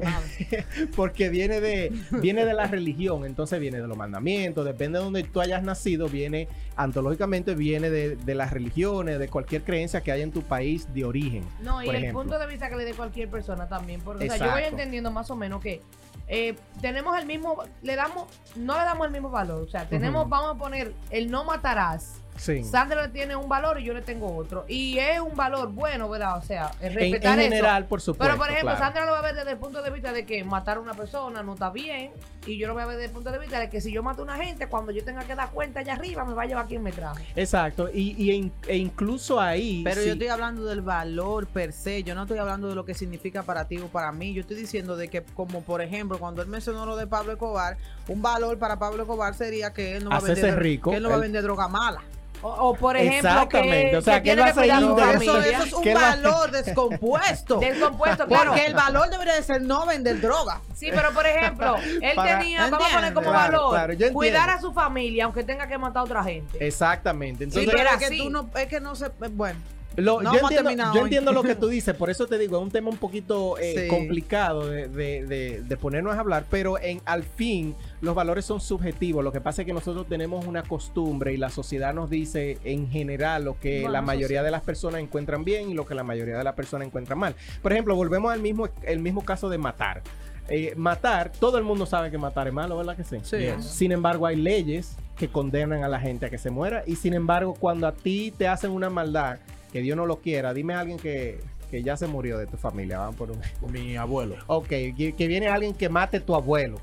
porque 0.95 1.29
viene 1.29 1.59
de 1.61 1.91
viene 2.21 2.45
de 2.45 2.53
la 2.53 2.67
religión, 2.67 3.25
entonces 3.25 3.59
viene 3.59 3.81
de 3.81 3.87
los 3.87 3.97
mandamientos, 3.97 4.65
depende 4.65 4.99
de 4.99 5.03
donde 5.05 5.23
tú 5.23 5.41
hayas 5.41 5.63
nacido, 5.63 6.07
viene 6.07 6.47
antológicamente 6.75 7.55
viene 7.55 7.89
de, 7.89 8.15
de 8.15 8.35
las 8.35 8.51
religiones, 8.51 9.19
de 9.19 9.27
cualquier 9.27 9.63
creencia 9.63 10.01
que 10.01 10.11
haya 10.11 10.23
en 10.23 10.31
tu 10.31 10.41
país 10.43 10.87
de 10.93 11.05
origen. 11.05 11.43
No, 11.61 11.81
y 11.81 11.85
por 11.85 11.95
el 11.95 12.03
ejemplo. 12.03 12.21
punto 12.23 12.39
de 12.39 12.47
vista 12.47 12.69
que 12.69 12.75
le 12.75 12.85
dé 12.85 12.93
cualquier 12.93 13.29
persona 13.29 13.67
también. 13.67 14.01
Porque, 14.01 14.25
o 14.25 14.27
sea, 14.27 14.37
yo 14.37 14.43
Exacto. 14.45 14.61
voy 14.61 14.69
entendiendo 14.69 15.00
más 15.09 15.31
o 15.31 15.36
menos 15.36 15.62
que 15.62 15.81
eh, 16.27 16.56
tenemos 16.80 17.18
el 17.18 17.25
mismo, 17.25 17.57
le 17.81 17.95
damos, 17.95 18.27
no 18.56 18.77
le 18.77 18.86
damos 18.86 19.07
el 19.07 19.12
mismo 19.12 19.30
valor. 19.31 19.63
O 19.63 19.68
sea, 19.68 19.89
tenemos, 19.89 20.30
vamos 20.30 20.56
a 20.56 20.57
poner 20.57 20.94
el 21.09 21.31
no 21.31 21.44
matarás. 21.44 22.20
Sí. 22.37 22.63
Sandra 22.63 23.03
le 23.03 23.09
tiene 23.09 23.35
un 23.35 23.47
valor 23.47 23.79
y 23.79 23.83
yo 23.83 23.93
le 23.93 24.01
tengo 24.01 24.35
otro. 24.35 24.65
Y 24.67 24.97
es 24.97 25.19
un 25.19 25.35
valor 25.35 25.69
bueno, 25.69 26.09
¿verdad? 26.09 26.37
O 26.37 26.41
sea, 26.41 26.71
es 26.79 26.87
En, 26.87 26.93
respetar 26.95 27.33
en 27.33 27.39
eso. 27.41 27.50
general, 27.50 27.85
por 27.85 28.01
supuesto. 28.01 28.23
Pero 28.23 28.38
por 28.38 28.50
ejemplo, 28.50 28.71
claro. 28.75 28.79
Sandra 28.85 29.05
lo 29.05 29.11
va 29.11 29.19
a 29.19 29.21
ver 29.21 29.35
desde 29.35 29.51
el 29.51 29.57
punto 29.57 29.81
de 29.83 29.89
vista 29.91 30.11
de 30.11 30.25
que 30.25 30.43
matar 30.43 30.77
a 30.77 30.79
una 30.79 30.93
persona 30.93 31.43
no 31.43 31.53
está 31.53 31.69
bien. 31.69 32.11
Y 32.47 32.57
yo 32.57 32.67
lo 32.67 32.73
voy 32.73 32.81
a 32.81 32.88
ver 32.88 32.95
desde 32.95 33.09
el 33.09 33.11
punto 33.13 33.31
de 33.31 33.38
vista 33.38 33.59
de 33.59 33.69
que 33.69 33.79
si 33.81 33.91
yo 33.91 34.01
mato 34.01 34.21
a 34.21 34.25
una 34.25 34.38
gente, 34.38 34.65
cuando 34.67 34.91
yo 34.91 35.03
tenga 35.03 35.23
que 35.25 35.35
dar 35.35 35.51
cuenta 35.51 35.81
allá 35.81 35.93
arriba, 35.93 36.25
me 36.25 36.33
va 36.33 36.41
a 36.43 36.45
llevar 36.47 36.65
quien 36.65 36.81
me 36.81 36.91
trajo. 36.91 37.17
Exacto, 37.35 37.88
y, 37.93 38.15
y 38.17 38.35
en- 38.35 38.51
e 38.67 38.77
incluso 38.77 39.39
ahí... 39.39 39.81
Pero 39.83 40.01
sí, 40.01 40.07
yo 40.07 40.13
estoy 40.13 40.29
hablando 40.29 40.65
del 40.65 40.81
valor 40.81 41.45
per 41.45 41.71
se, 41.71 42.01
yo 42.01 42.15
no 42.15 42.23
estoy 42.23 42.39
hablando 42.39 42.67
de 42.67 42.73
lo 42.73 42.83
que 42.83 42.95
significa 42.95 43.43
para 43.43 43.67
ti 43.67 43.77
o 43.77 43.88
para 43.89 44.11
mí, 44.11 44.33
yo 44.33 44.41
estoy 44.41 44.55
diciendo 44.57 44.97
de 44.97 45.07
que 45.09 45.21
como 45.21 45.61
por 45.61 45.83
ejemplo 45.83 46.17
cuando 46.17 46.41
él 46.41 46.47
mencionó 46.47 46.88
lo 46.88 46.95
de 46.95 47.05
Pablo 47.05 47.33
Escobar, 47.33 47.77
un 48.07 48.23
valor 48.23 48.57
para 48.57 48.79
Pablo 48.79 49.03
Escobar 49.03 49.35
sería 49.35 49.71
que 49.71 49.97
él 49.97 50.03
no 50.05 50.09
va 50.09 50.15
a 50.15 50.19
Hacerse 50.19 50.41
vender, 50.41 50.59
rico, 50.63 50.89
que 50.89 50.97
él 50.97 51.03
no 51.03 51.09
va 51.09 51.15
a 51.15 51.19
vender 51.19 51.43
droga 51.43 51.67
mala. 51.67 52.01
O, 52.43 52.50
o, 52.50 52.74
por 52.75 52.98
ejemplo, 52.98 53.29
Exactamente, 53.29 53.91
que, 53.91 53.98
o 53.98 54.01
sea, 54.01 54.15
que 54.17 54.24
que 54.24 54.31
él 54.31 54.39
va 54.39 54.45
a 54.45 54.53
ser 54.53 54.63
cuidar 54.63 54.77
a 54.77 54.79
su 54.81 54.89
íntegro. 54.89 55.12
Eso, 55.12 55.33
familia. 55.33 55.57
eso 55.57 55.63
es 55.65 55.74
un 55.74 55.86
la- 55.93 56.00
valor 56.00 56.51
descompuesto. 56.63 57.60
Descompuesto, 57.60 58.25
claro. 58.27 58.50
Porque 58.51 58.65
el 58.65 58.74
valor 58.74 59.10
debería 59.10 59.33
de 59.36 59.43
ser 59.43 59.62
no 59.62 59.86
vender 59.86 60.19
droga. 60.21 60.60
Sí, 60.74 60.89
pero 60.93 61.12
por 61.12 61.25
ejemplo, 61.27 61.75
él 62.01 62.13
Para- 62.15 62.39
tenía, 62.39 62.67
vamos 62.69 62.88
a 62.91 62.95
poner 62.95 63.13
como 63.13 63.29
Claro, 63.29 63.69
valor, 63.69 63.95
claro, 63.95 64.13
cuidar 64.13 64.50
a 64.50 64.60
su 64.60 64.74
familia 64.74 65.25
aunque 65.25 65.43
tenga 65.43 65.67
que 65.67 65.77
matar 65.77 66.01
a 66.01 66.03
otra 66.03 66.24
gente. 66.24 66.65
Exactamente. 66.65 67.45
Sí, 67.45 67.60
Entonces, 67.60 67.74
pero 67.75 67.89
es 68.01 68.10
que 68.10 68.17
tú 68.17 68.29
no, 68.29 68.50
es 68.55 68.67
que 68.67 68.79
no 68.79 68.95
se, 68.95 69.10
bueno. 69.33 69.60
Lo- 69.98 70.21
No 70.21 70.33
yo, 70.33 70.39
entiendo, 70.50 70.93
yo 70.93 71.01
entiendo 71.01 71.33
lo 71.33 71.43
que 71.43 71.53
tú 71.55 71.67
dices, 71.67 71.93
por 71.93 72.10
eso 72.10 72.25
te 72.25 72.38
digo, 72.38 72.57
es 72.57 72.63
un 72.63 72.71
tema 72.71 72.89
un 72.89 72.98
poquito 72.98 73.57
eh, 73.60 73.81
Sí. 73.83 73.88
complicado 73.89 74.65
de, 74.67 74.88
de- 74.88 75.25
de- 75.25 75.62
de 75.62 75.77
ponernos 75.77 76.15
a 76.15 76.19
hablar, 76.21 76.45
pero 76.50 76.79
en, 76.79 77.01
al 77.05 77.24
fin 77.24 77.75
los 78.01 78.15
valores 78.15 78.46
son 78.46 78.60
subjetivos. 78.60 79.24
Lo 79.24 79.31
que 79.31 79.41
pasa 79.41 79.62
es 79.62 79.65
que 79.65 79.74
nosotros 79.74 80.08
tenemos 80.08 80.46
una 80.46 80.63
costumbre 80.63 81.34
y 81.34 81.38
la 81.38 81.50
sociedad 81.50 81.93
nos 81.93 82.10
dice 82.10 82.58
en 82.63 82.89
general 82.89 83.46
lo 83.46 83.60
que 83.60 83.81
Bueno, 83.81 83.93
la 83.93 84.01
mayoría 84.01 84.39
sí. 84.39 84.46
de 84.46 84.51
las 84.51 84.62
personas 84.63 85.01
encuentran 85.01 85.43
bien 85.43 85.70
y 85.70 85.74
lo 85.74 85.86
que 85.86 85.96
la 85.96 86.03
mayoría 86.03 86.38
de 86.38 86.43
las 86.43 86.55
personas 86.55 86.88
encuentran 86.88 87.20
mal. 87.20 87.36
Por 87.62 87.72
ejemplo, 87.72 87.96
volvemos 87.96 88.34
al 88.34 88.41
mismo, 88.41 88.70
el 88.84 89.00
mismo 89.00 89.24
caso 89.24 89.50
de 89.50 89.58
matar. 89.58 90.01
Eh, 90.50 90.74
matar, 90.75 91.31
todo 91.31 91.58
el 91.58 91.63
mundo 91.63 91.86
sabe 91.86 92.12
que 92.12 92.17
matar 92.17 92.48
es 92.48 92.53
malo, 92.53 92.75
¿verdad 92.75 92.98
que 92.98 93.03
sí? 93.03 93.17
Sí. 93.22 93.48
Sin 93.62 93.91
embargo, 93.91 94.25
hay 94.25 94.36
leyes 94.36 94.98
que 95.15 95.29
condenan 95.29 95.84
a 95.84 95.88
la 95.88 96.00
gente 96.00 96.25
a 96.25 96.29
que 96.29 96.39
se 96.39 96.50
muera 96.50 96.84
y 96.88 96.96
sin 96.96 97.13
embargo, 97.13 97.53
cuando 97.53 97.88
a 97.88 97.93
ti 97.93 98.34
te 98.36 98.48
hacen 98.48 98.72
una 98.72 98.89
maldad, 98.89 99.38
que 99.72 99.79
Dios 99.81 99.96
no 99.96 100.05
lo 100.08 100.17
quiera, 100.17 100.53
dime 100.53 100.74
a 100.74 100.79
alguien 100.79 100.98
que, 100.98 101.39
que 101.70 101.84
ya 101.84 101.96
se 101.96 102.08
murió 102.08 102.38
de 102.39 102.48
tu 102.48 102.58
familia, 102.58 102.98
vamos 102.98 103.15
por 103.15 103.31
un... 103.31 103.39
Mi 103.72 103.96
abuelo. 103.96 104.36
Ok, 104.48 104.67
que, 104.67 105.13
que 105.15 105.27
viene 105.27 105.48
alguien 105.48 105.74
que 105.74 105.88
mate 105.88 106.20
tu 106.20 106.36
abuelo. 106.36 106.79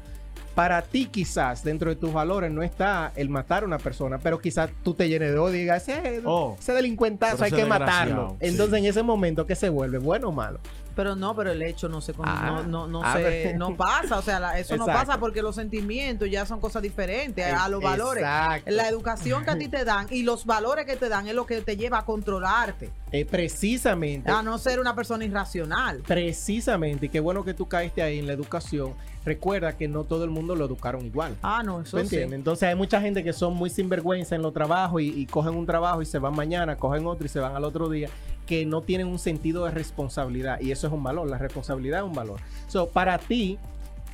Para 0.59 0.83
ti 0.83 1.07
quizás 1.07 1.62
dentro 1.62 1.88
de 1.88 1.95
tus 1.95 2.12
valores 2.12 2.50
no 2.50 2.65
está 2.65 3.12
el 3.15 3.29
matar 3.29 3.62
a 3.62 3.67
una 3.67 3.79
persona, 3.79 4.19
pero 4.19 4.41
quizás 4.41 4.69
tú 4.83 4.93
te 4.93 5.09
llenes 5.09 5.31
de 5.31 5.38
odio 5.38 5.55
y 5.55 5.61
digas, 5.61 5.88
ese, 5.88 6.21
Oh. 6.25 6.57
ese 6.59 6.73
delincuentazo 6.73 7.45
hay 7.45 7.53
que 7.53 7.65
matarlo. 7.65 8.31
sí. 8.41 8.49
Entonces 8.49 8.81
en 8.81 8.87
ese 8.87 9.05
momento, 9.05 9.47
¿qué 9.47 9.55
se 9.55 9.69
vuelve? 9.69 9.99
¿Bueno 9.99 10.31
o 10.31 10.33
malo? 10.33 10.59
Pero 10.99 11.14
no, 11.14 11.33
pero 11.37 11.52
el 11.52 11.62
hecho 11.62 11.88
no 11.88 12.00
se 12.00 12.12
Ah, 12.25 12.45
no, 12.45 12.64
no, 12.64 12.87
no, 12.88 13.02
ah, 13.05 13.12
se- 13.17 13.23
pero- 13.23 13.57
no 13.59 13.76
pasa, 13.76 14.19
o 14.19 14.23
sea, 14.23 14.40
la- 14.40 14.59
eso 14.59 14.76
no 14.76 14.85
pasa 14.85 15.21
porque 15.21 15.43
los 15.43 15.55
sentimientos 15.55 16.28
ya 16.28 16.45
son 16.45 16.59
cosas 16.61 16.83
diferentes 16.83 17.47
a 17.55 17.69
los 17.69 17.81
valores. 17.81 18.25
Exacto. 18.25 18.69
La 18.73 18.88
educación 18.88 19.45
que 19.45 19.50
a 19.52 19.57
ti 19.57 19.69
te 19.69 19.85
dan 19.85 20.09
y 20.11 20.25
los 20.25 20.45
valores 20.45 20.87
que 20.87 20.97
te 20.97 21.09
dan 21.09 21.28
es 21.28 21.35
lo 21.37 21.47
que 21.47 21.61
te 21.61 21.76
lleva 21.76 21.99
a 21.99 22.05
controlarte, 22.05 22.90
Eh, 23.12 23.25
precisamente. 23.25 24.28
a 24.28 24.43
no 24.43 24.59
ser 24.59 24.81
una 24.81 24.97
persona 24.97 25.25
irracional. 25.25 25.99
Precisamente, 26.05 27.07
y 27.07 27.09
qué 27.11 27.21
bueno 27.21 27.45
que 27.45 27.55
tú 27.55 27.69
caíste 27.69 28.02
ahí 28.02 28.19
en 28.19 28.26
la 28.26 28.33
educación. 28.33 28.95
Recuerda 29.25 29.76
que 29.76 29.87
no 29.87 30.02
todo 30.02 30.25
el 30.25 30.31
mundo 30.31 30.57
lo 30.57 30.64
educaron 30.64 31.05
igual. 31.07 31.37
Ah, 31.43 31.62
no, 31.62 31.85
¿Tú 31.85 31.99
eso 31.99 32.09
sí. 32.11 32.17
Entonces 32.17 32.69
hay 32.69 32.75
mucha 32.75 33.00
gente 33.00 33.23
que 33.23 33.33
son 33.33 33.55
muy 33.55 33.71
sinvergüenza 33.71 34.35
en 34.35 34.43
los 34.43 34.52
trabajos 34.52 35.00
y, 35.02 35.09
y 35.21 35.26
cogen 35.26 35.55
un 35.55 35.64
trabajo 35.67 36.02
y 36.02 36.07
se 36.07 36.19
van 36.19 36.35
mañana, 36.35 36.76
cogen 36.76 37.07
otro 37.07 37.25
y 37.25 37.28
se 37.28 37.38
van 37.38 37.55
al 37.55 37.62
otro 37.64 37.88
día, 37.88 38.09
que 38.49 38.64
no 38.64 38.81
tienen 38.81 39.07
un 39.07 39.19
sentido 39.19 39.67
de 39.67 39.71
responsabilidad. 39.71 40.61
Y 40.61 40.73
eso 40.73 40.87
es 40.87 40.93
un 40.93 41.02
valor, 41.02 41.28
la 41.28 41.38
responsabilidad 41.38 42.00
es 42.00 42.07
un 42.07 42.14
valor. 42.14 42.40
So, 42.67 42.88
para 42.88 43.19
ti, 43.19 43.59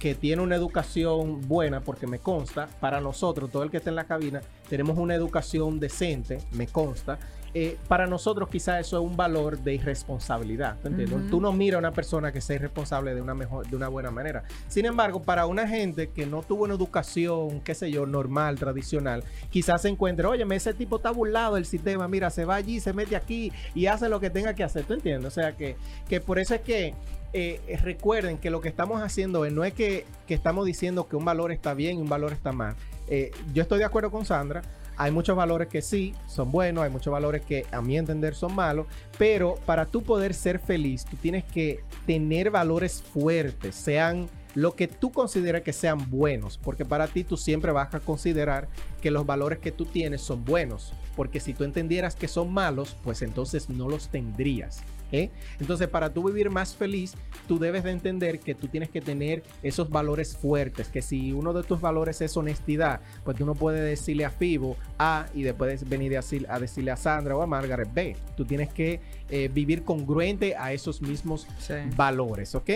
que 0.04 0.14
tiene 0.14 0.42
una 0.42 0.54
educación 0.54 1.40
buena, 1.48 1.80
porque 1.80 2.06
me 2.06 2.18
consta, 2.18 2.68
para 2.78 3.00
nosotros, 3.00 3.50
todo 3.50 3.62
el 3.62 3.70
que 3.70 3.78
está 3.78 3.88
en 3.88 3.96
la 3.96 4.04
cabina, 4.04 4.42
tenemos 4.68 4.98
una 4.98 5.14
educación 5.14 5.80
decente, 5.80 6.40
me 6.52 6.66
consta. 6.66 7.18
eh, 7.54 7.78
para 7.88 8.06
nosotros 8.06 8.50
quizás 8.50 8.80
eso 8.80 8.98
es 8.98 9.02
un 9.10 9.16
valor 9.16 9.58
de 9.60 9.74
irresponsabilidad. 9.74 10.76
¿tú 10.82 10.88
entiendes? 10.88 11.30
Tú 11.30 11.40
no 11.40 11.52
miras 11.52 11.76
a 11.76 11.78
una 11.78 11.92
persona 11.92 12.32
que 12.32 12.42
sea 12.42 12.56
irresponsable 12.56 13.14
de 13.14 13.22
una, 13.22 13.34
mejor, 13.34 13.66
de 13.66 13.76
una 13.76 13.88
buena 13.88 14.10
manera. 14.10 14.42
Sin 14.68 14.84
embargo, 14.84 15.22
para 15.22 15.46
una 15.46 15.66
gente 15.66 16.10
que 16.10 16.26
no 16.26 16.42
tuvo 16.42 16.64
una 16.64 16.74
educación, 16.74 17.60
qué 17.62 17.74
sé 17.74 17.90
yo, 17.90 18.04
normal, 18.04 18.58
tradicional, 18.58 19.24
quizás 19.48 19.80
se 19.82 19.88
encuentre, 19.88 20.26
oye, 20.26 20.44
ese 20.50 20.74
tipo 20.74 20.96
está 20.96 21.12
burlado 21.12 21.54
del 21.54 21.64
sistema, 21.64 22.08
mira, 22.08 22.28
se 22.28 22.44
va 22.44 22.56
allí, 22.56 22.78
se 22.78 22.92
mete 22.92 23.16
aquí 23.16 23.52
y 23.74 23.86
hace 23.86 24.10
lo 24.10 24.20
que 24.20 24.28
tenga 24.28 24.52
que 24.52 24.64
hacer. 24.64 24.84
¿Tú 24.84 24.92
entiendes? 24.92 25.28
O 25.28 25.34
sea, 25.34 25.56
que, 25.56 25.76
que 26.08 26.20
por 26.20 26.38
eso 26.38 26.54
es 26.56 26.60
que 26.60 26.92
eh, 27.36 27.60
eh, 27.66 27.76
recuerden 27.78 28.38
que 28.38 28.48
lo 28.48 28.60
que 28.60 28.68
estamos 28.68 29.02
haciendo 29.02 29.44
es, 29.44 29.52
no 29.52 29.64
es 29.64 29.74
que, 29.74 30.06
que 30.28 30.34
estamos 30.34 30.64
diciendo 30.66 31.08
que 31.08 31.16
un 31.16 31.24
valor 31.24 31.50
está 31.50 31.74
bien 31.74 31.98
y 31.98 32.00
un 32.00 32.08
valor 32.08 32.32
está 32.32 32.52
mal. 32.52 32.76
Eh, 33.08 33.32
yo 33.52 33.62
estoy 33.62 33.80
de 33.80 33.84
acuerdo 33.84 34.12
con 34.12 34.24
Sandra. 34.24 34.62
Hay 34.96 35.10
muchos 35.10 35.36
valores 35.36 35.66
que 35.66 35.82
sí 35.82 36.14
son 36.28 36.52
buenos, 36.52 36.84
hay 36.84 36.90
muchos 36.90 37.12
valores 37.12 37.42
que 37.42 37.66
a 37.72 37.82
mi 37.82 37.98
entender 37.98 38.36
son 38.36 38.54
malos, 38.54 38.86
pero 39.18 39.56
para 39.66 39.86
tú 39.86 40.04
poder 40.04 40.32
ser 40.32 40.60
feliz, 40.60 41.04
tú 41.04 41.16
tienes 41.16 41.42
que 41.42 41.80
tener 42.06 42.52
valores 42.52 43.02
fuertes, 43.02 43.74
sean 43.74 44.28
lo 44.54 44.76
que 44.76 44.86
tú 44.86 45.10
consideres 45.10 45.62
que 45.62 45.72
sean 45.72 46.08
buenos, 46.10 46.58
porque 46.58 46.84
para 46.84 47.08
ti 47.08 47.24
tú 47.24 47.36
siempre 47.36 47.72
vas 47.72 47.92
a 47.92 47.98
considerar 47.98 48.68
que 49.02 49.10
los 49.10 49.26
valores 49.26 49.58
que 49.58 49.72
tú 49.72 49.84
tienes 49.84 50.20
son 50.20 50.44
buenos, 50.44 50.92
porque 51.16 51.40
si 51.40 51.52
tú 51.54 51.64
entendieras 51.64 52.14
que 52.14 52.28
son 52.28 52.52
malos, 52.52 52.96
pues 53.02 53.22
entonces 53.22 53.68
no 53.68 53.88
los 53.88 54.06
tendrías. 54.06 54.84
¿Eh? 55.14 55.30
Entonces, 55.60 55.88
para 55.88 56.12
tú 56.12 56.24
vivir 56.24 56.50
más 56.50 56.74
feliz, 56.74 57.14
tú 57.48 57.58
debes 57.58 57.84
de 57.84 57.90
entender 57.92 58.40
que 58.40 58.54
tú 58.54 58.68
tienes 58.68 58.90
que 58.90 59.00
tener 59.00 59.42
esos 59.62 59.88
valores 59.90 60.36
fuertes, 60.36 60.88
que 60.88 61.02
si 61.02 61.32
uno 61.32 61.52
de 61.52 61.62
tus 61.62 61.80
valores 61.80 62.20
es 62.20 62.36
honestidad, 62.36 63.00
pues 63.24 63.36
tú 63.36 63.46
no 63.46 63.54
puedes 63.54 63.80
decirle 63.82 64.24
a 64.24 64.30
Fibo 64.30 64.76
A 64.98 65.26
y 65.34 65.42
después 65.42 65.88
venir 65.88 66.16
a, 66.16 66.20
decir- 66.20 66.46
a 66.48 66.58
decirle 66.58 66.90
a 66.90 66.96
Sandra 66.96 67.36
o 67.36 67.42
a 67.42 67.46
Margaret 67.46 67.88
B. 67.92 68.16
Tú 68.36 68.44
tienes 68.44 68.72
que 68.72 69.00
eh, 69.30 69.48
vivir 69.52 69.84
congruente 69.84 70.56
a 70.56 70.72
esos 70.72 71.00
mismos 71.00 71.46
Sí. 71.58 71.74
valores, 71.96 72.54
¿ok? 72.54 72.70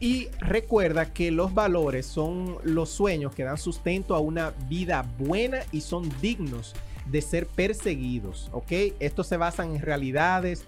Y 0.00 0.28
recuerda 0.40 1.12
que 1.12 1.30
los 1.30 1.54
valores 1.54 2.06
son 2.06 2.56
los 2.64 2.90
sueños 2.90 3.34
que 3.34 3.44
dan 3.44 3.56
sustento 3.58 4.16
a 4.16 4.20
una 4.20 4.52
vida 4.68 5.06
buena 5.18 5.58
y 5.70 5.80
son 5.82 6.10
dignos 6.20 6.74
de 7.06 7.20
ser 7.20 7.46
perseguidos, 7.46 8.48
¿ok? 8.52 8.72
Estos 9.00 9.26
se 9.26 9.36
basan 9.36 9.74
en 9.74 9.82
realidades, 9.82 10.66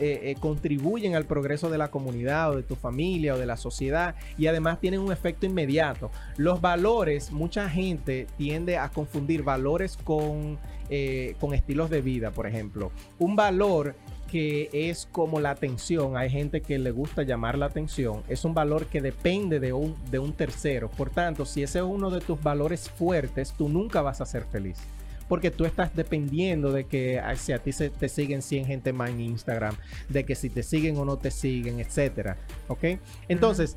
eh, 0.00 0.20
eh, 0.22 0.36
contribuyen 0.40 1.14
al 1.14 1.24
progreso 1.24 1.70
de 1.70 1.78
la 1.78 1.90
comunidad 1.90 2.50
o 2.50 2.56
de 2.56 2.62
tu 2.62 2.76
familia 2.76 3.34
o 3.34 3.38
de 3.38 3.46
la 3.46 3.56
sociedad 3.56 4.14
y 4.38 4.46
además 4.46 4.80
tienen 4.80 5.00
un 5.00 5.12
efecto 5.12 5.46
inmediato. 5.46 6.10
Los 6.36 6.60
valores, 6.60 7.30
mucha 7.30 7.68
gente 7.68 8.26
tiende 8.36 8.78
a 8.78 8.88
confundir 8.88 9.42
valores 9.42 9.96
con, 9.96 10.58
eh, 10.88 11.36
con 11.40 11.54
estilos 11.54 11.90
de 11.90 12.00
vida, 12.00 12.30
por 12.30 12.46
ejemplo. 12.46 12.90
Un 13.18 13.36
valor 13.36 13.94
que 14.30 14.70
es 14.72 15.08
como 15.10 15.40
la 15.40 15.50
atención. 15.50 16.16
Hay 16.16 16.30
gente 16.30 16.60
que 16.60 16.78
le 16.78 16.92
gusta 16.92 17.24
llamar 17.24 17.58
la 17.58 17.66
atención. 17.66 18.22
Es 18.28 18.44
un 18.44 18.54
valor 18.54 18.86
que 18.86 19.00
depende 19.00 19.58
de 19.58 19.72
un, 19.72 19.96
de 20.10 20.20
un 20.20 20.32
tercero. 20.32 20.88
Por 20.88 21.10
tanto, 21.10 21.44
si 21.44 21.62
ese 21.62 21.80
es 21.80 21.84
uno 21.84 22.10
de 22.10 22.20
tus 22.20 22.40
valores 22.40 22.88
fuertes, 22.88 23.52
tú 23.58 23.68
nunca 23.68 24.02
vas 24.02 24.20
a 24.20 24.26
ser 24.26 24.44
feliz. 24.44 24.78
Porque 25.30 25.50
tú 25.50 25.64
estás 25.64 25.94
dependiendo 25.94 26.72
de 26.72 26.84
que 26.84 27.20
ay, 27.20 27.36
si 27.36 27.52
a 27.52 27.60
ti 27.60 27.72
se, 27.72 27.88
te 27.88 28.08
siguen 28.08 28.42
100 28.42 28.66
gente 28.66 28.92
más 28.92 29.10
en 29.10 29.20
Instagram, 29.20 29.76
de 30.08 30.24
que 30.24 30.34
si 30.34 30.50
te 30.50 30.64
siguen 30.64 30.98
o 30.98 31.04
no 31.04 31.16
te 31.16 31.30
siguen, 31.30 31.78
etcétera. 31.78 32.36
¿Ok? 32.66 32.98
Entonces, 33.28 33.76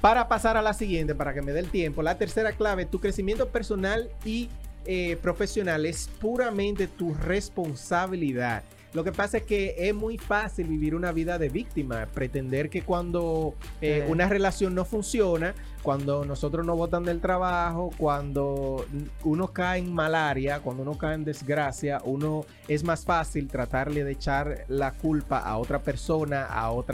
para 0.00 0.28
pasar 0.28 0.56
a 0.56 0.62
la 0.62 0.72
siguiente, 0.72 1.16
para 1.16 1.34
que 1.34 1.42
me 1.42 1.52
dé 1.52 1.58
el 1.58 1.70
tiempo, 1.70 2.02
la 2.02 2.18
tercera 2.18 2.52
clave, 2.52 2.86
tu 2.86 3.00
crecimiento 3.00 3.48
personal 3.48 4.10
y 4.24 4.48
eh, 4.86 5.16
profesional 5.20 5.86
es 5.86 6.08
puramente 6.20 6.86
tu 6.86 7.14
responsabilidad. 7.14 8.62
Lo 8.92 9.04
que 9.04 9.12
pasa 9.12 9.38
es 9.38 9.44
que 9.44 9.74
es 9.78 9.94
muy 9.94 10.18
fácil 10.18 10.66
vivir 10.66 10.94
una 10.94 11.12
vida 11.12 11.38
de 11.38 11.48
víctima, 11.48 12.06
pretender 12.12 12.68
que 12.68 12.82
cuando 12.82 13.54
eh, 13.80 14.06
una 14.08 14.28
relación 14.28 14.74
no 14.74 14.84
funciona, 14.84 15.54
cuando 15.82 16.24
nosotros 16.24 16.64
nos 16.64 16.76
botan 16.76 17.02
del 17.02 17.20
trabajo, 17.20 17.90
cuando 17.96 18.86
uno 19.24 19.48
cae 19.48 19.80
en 19.80 19.92
malaria, 19.92 20.60
cuando 20.60 20.82
uno 20.82 20.96
cae 20.96 21.14
en 21.14 21.24
desgracia, 21.24 22.00
uno 22.04 22.44
es 22.68 22.84
más 22.84 23.04
fácil 23.04 23.48
tratarle 23.48 24.04
de 24.04 24.12
echar 24.12 24.64
la 24.68 24.92
culpa 24.92 25.38
a 25.38 25.56
otra 25.56 25.80
persona, 25.80 26.44
a 26.44 26.70
otro 26.70 26.92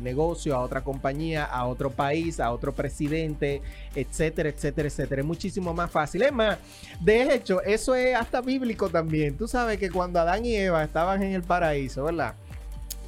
negocio, 0.00 0.54
a 0.54 0.60
otra 0.60 0.82
compañía, 0.82 1.44
a 1.44 1.66
otro 1.66 1.90
país, 1.90 2.40
a 2.40 2.52
otro 2.52 2.72
presidente, 2.72 3.62
etcétera, 3.94 4.50
etcétera, 4.50 4.88
etcétera. 4.88 5.22
Es 5.22 5.26
muchísimo 5.26 5.72
más 5.72 5.90
fácil. 5.90 6.22
Es 6.22 6.32
más, 6.32 6.58
de 7.00 7.34
hecho, 7.34 7.62
eso 7.62 7.94
es 7.94 8.14
hasta 8.14 8.40
bíblico 8.40 8.90
también. 8.90 9.36
Tú 9.36 9.48
sabes 9.48 9.78
que 9.78 9.90
cuando 9.90 10.20
Adán 10.20 10.44
y 10.44 10.54
Eva 10.54 10.84
estaban 10.84 11.11
en 11.20 11.32
el 11.32 11.42
paraíso, 11.42 12.04
¿verdad? 12.04 12.34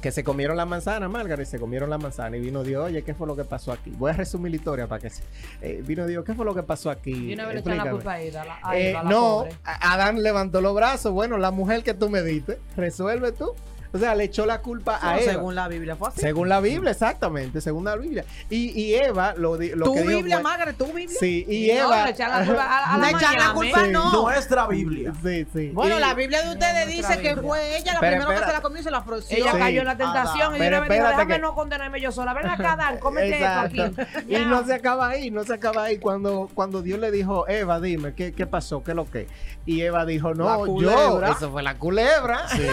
Que 0.01 0.11
se 0.11 0.23
comieron 0.23 0.55
la 0.55 0.65
manzana, 0.65 1.09
Margaret, 1.09 1.47
se 1.47 1.57
comieron 1.59 1.89
la 1.89 1.97
manzana 1.97 2.37
y 2.37 2.39
vino 2.39 2.63
Dios, 2.63 2.85
oye, 2.85 3.01
¿qué 3.03 3.15
fue 3.15 3.25
lo 3.25 3.35
que 3.35 3.43
pasó 3.43 3.71
aquí? 3.71 3.89
Voy 3.97 4.11
a 4.11 4.13
resumir 4.13 4.51
la 4.51 4.57
historia 4.57 4.87
para 4.87 5.01
que 5.01 5.09
se- 5.09 5.23
eh, 5.61 5.81
vino 5.83 6.05
Dios, 6.05 6.23
¿qué 6.23 6.35
fue 6.35 6.45
lo 6.45 6.53
que 6.53 6.61
pasó 6.61 6.91
aquí? 6.91 7.31
Y 7.31 7.33
una 7.33 7.45
vez 7.47 7.55
le 7.55 7.59
echan 7.61 7.77
la 7.77 7.83
Explícame. 7.85 7.91
culpa 7.91 8.11
a 8.13 8.21
ella, 8.21 8.41
a 8.43 8.45
la- 8.45 8.59
a 8.61 8.77
Eh, 8.77 8.89
Eva, 8.91 9.03
la 9.03 9.09
no, 9.09 9.19
pobre. 9.39 9.51
Adán 9.63 10.21
levantó 10.21 10.61
los 10.61 10.75
brazos, 10.75 11.11
bueno, 11.11 11.37
la 11.39 11.49
mujer 11.49 11.81
que 11.81 11.95
tú 11.95 12.09
me 12.09 12.21
diste, 12.21 12.59
resuelve 12.77 13.31
tú. 13.31 13.53
O 13.93 13.97
sea, 13.97 14.13
le 14.15 14.25
echó 14.25 14.45
la 14.45 14.61
culpa 14.61 14.99
a 15.01 15.19
Eva. 15.19 15.31
según 15.33 15.55
la 15.55 15.67
Biblia 15.67 15.95
fue 15.95 16.09
así. 16.09 16.19
Según 16.21 16.49
la 16.49 16.59
Biblia, 16.59 16.91
exactamente, 16.91 17.61
según 17.61 17.85
la 17.85 17.95
Biblia. 17.95 18.25
Y, 18.49 18.71
y 18.79 18.95
Eva 18.95 19.33
lo, 19.37 19.55
lo 19.57 19.85
tu 19.85 19.93
que 19.93 20.01
Biblia, 20.03 20.39
Margaret, 20.39 20.77
tu 20.77 20.85
Biblia. 20.87 21.17
Sí, 21.19 21.45
y 21.47 21.67
No, 21.73 21.85
Eva. 21.85 22.03
le 22.05 22.11
echan 22.11 22.29
la 22.31 22.45
culpa 22.45 22.63
a, 22.63 22.93
a 22.93 22.97
la 22.97 23.11
la 23.11 23.53
culpa, 23.53 23.85
Sí. 23.85 23.91
no. 23.91 24.21
Nuestra 24.23 24.67
Biblia. 24.67 25.13
Sí, 25.23 25.47
sí. 25.53 25.69
Bueno, 25.73 25.97
Y- 25.97 26.01
la 26.01 26.13
Biblia 26.13 26.41
de 26.43 26.51
ustedes 26.51 26.85
No, 26.87 26.91
dice 26.91 27.21
que 27.21 27.35
fue 27.35 27.77
ella 27.77 27.93
la 27.93 27.99
Pero 27.99 28.17
primera 28.21 28.39
que 28.41 28.45
se 28.47 28.53
la 28.53 28.61
comió 28.61 28.79
y 28.81 28.83
se 28.83 28.91
la 28.91 28.97
ofreció. 28.99 29.37
Ella 29.37 29.51
Sí. 29.53 29.57
cayó 29.59 29.79
en 29.81 29.85
la 29.87 29.97
tentación 29.97 30.55
y 30.55 30.59
una 30.67 30.79
vez 30.81 30.89
dijo, 30.89 31.07
déjame 31.07 31.33
que- 31.33 31.39
no 31.39 31.55
condenarme 31.55 32.01
yo 32.01 32.11
sola. 32.11 32.33
Ven 32.33 32.47
acá, 32.47 32.75
Dan, 32.75 32.97
cómete 32.99 33.33
esto 33.35 33.59
aquí. 33.59 33.81
Y 34.27 34.45
no 34.45 34.65
se 34.65 34.73
acaba 34.73 35.07
ahí, 35.09 35.31
no 35.31 35.43
se 35.43 35.53
acaba 35.53 35.83
ahí. 35.83 35.97
Cuando, 35.99 36.49
cuando 36.53 36.81
Dios 36.81 36.99
le 36.99 37.11
dijo, 37.11 37.47
Eva, 37.47 37.79
dime, 37.79 38.13
¿qué, 38.13 38.33
qué 38.33 38.45
pasó? 38.47 38.83
¿Qué 38.83 38.91
es 38.91 38.95
lo 38.95 39.09
que? 39.09 39.27
Y 39.65 39.81
Eva 39.81 40.05
dijo, 40.05 40.33
no, 40.33 40.79
yo. 40.81 41.23
Eso 41.25 41.51
fue 41.51 41.63
la 41.63 41.77
culebra. 41.77 42.47
Sí. 42.49 42.67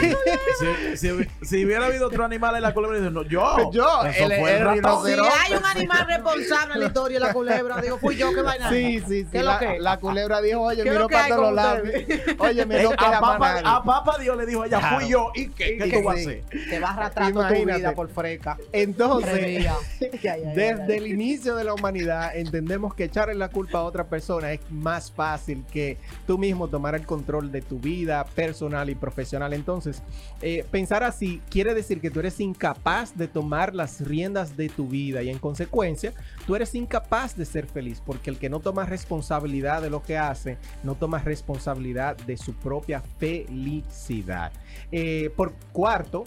si, 1.42 1.64
hubiera 1.64 1.86
habido 1.86 2.06
otro 2.06 2.24
animal 2.24 2.56
en 2.56 2.62
la 2.62 2.72
culebra, 2.74 2.98
dice, 2.98 3.10
no, 3.10 3.22
yo. 3.22 3.70
Yo, 3.72 4.04
Eso 4.06 4.24
el- 4.30 4.40
fue 4.40 4.50
el 4.52 4.56
el 4.58 4.64
ratón. 4.82 5.06
Si 5.06 5.12
hay 5.12 5.58
un 5.58 5.64
animal 5.64 6.06
responsable 6.06 6.74
en 6.74 6.80
la 6.80 6.86
historia 6.86 7.18
de 7.20 7.26
la 7.26 7.32
culebra, 7.32 7.80
digo, 7.80 7.98
fui 7.98 8.16
yo, 8.16 8.32
que 8.34 8.42
vaina. 8.42 8.68
Sí, 8.70 9.00
sí, 9.00 9.22
sí. 9.22 9.26
¿Qué 9.32 9.42
La, 9.42 9.54
lo 9.54 9.58
que? 9.58 9.78
la 9.80 9.98
culebra 10.00 10.40
dijo, 10.40 10.60
oye, 10.60 10.82
¿Qué 10.82 10.90
hay 10.90 11.08
para 11.08 11.28
todos 11.36 11.54
lados. 11.54 11.88
Oye, 12.38 12.66
me 12.66 12.80
Eh, 12.80 12.82
no 12.84 12.90
a, 12.90 12.96
queda 12.96 13.20
más 13.20 13.38
papá, 13.38 13.60
a 13.64 13.82
papá 13.82 14.18
Dios 14.18 14.36
le 14.36 14.46
dijo, 14.46 14.64
ella 14.64 14.78
Claro. 14.78 15.00
fui 15.00 15.08
yo. 15.08 15.30
¿Y 15.34 15.48
qué, 15.50 15.76
qué 15.78 15.90
tú 16.00 16.02
vas 16.04 16.16
a 16.16 16.20
hacer? 16.20 16.44
Te 16.70 16.78
vas 16.80 16.90
arrastrando 16.96 17.40
tu 17.40 17.46
Imagínate. 17.46 17.78
vida 17.78 17.94
por 17.94 18.08
freca. 18.08 18.56
Entonces, 18.72 19.66
Desde 20.54 20.96
el 20.96 21.06
inicio 21.06 21.56
de 21.56 21.64
la 21.64 21.74
humanidad 21.74 22.36
entendemos 22.36 22.94
que 22.94 23.04
echarle 23.04 23.34
la 23.34 23.48
culpa 23.48 23.78
a 23.78 23.82
otra 23.82 24.04
persona 24.04 24.52
es 24.52 24.60
más 24.70 25.10
fácil 25.10 25.64
que 25.72 25.98
tú 26.26 26.38
mismo 26.38 26.68
tomar 26.68 26.94
el 26.94 27.06
control 27.06 27.50
de 27.50 27.62
tu 27.62 27.78
vida 27.78 28.24
personal 28.24 28.88
y 28.90 28.94
profesional. 28.94 29.52
Entonces, 29.52 30.02
eh, 30.40 30.64
pensar 30.70 30.91
así 31.00 31.40
quiere 31.48 31.74
decir 31.74 32.00
que 32.00 32.10
tú 32.10 32.20
eres 32.20 32.40
incapaz 32.40 33.16
de 33.16 33.28
tomar 33.28 33.74
las 33.74 34.00
riendas 34.00 34.56
de 34.56 34.68
tu 34.68 34.88
vida 34.88 35.22
y 35.22 35.30
en 35.30 35.38
consecuencia 35.38 36.12
tú 36.46 36.54
eres 36.54 36.74
incapaz 36.74 37.36
de 37.36 37.46
ser 37.46 37.66
feliz 37.66 38.02
porque 38.04 38.30
el 38.30 38.38
que 38.38 38.50
no 38.50 38.60
toma 38.60 38.84
responsabilidad 38.84 39.80
de 39.80 39.90
lo 39.90 40.02
que 40.02 40.18
hace 40.18 40.58
no 40.82 40.94
toma 40.94 41.18
responsabilidad 41.18 42.16
de 42.16 42.36
su 42.36 42.52
propia 42.54 43.00
felicidad. 43.18 44.52
Eh, 44.90 45.30
por 45.34 45.54
cuarto, 45.72 46.24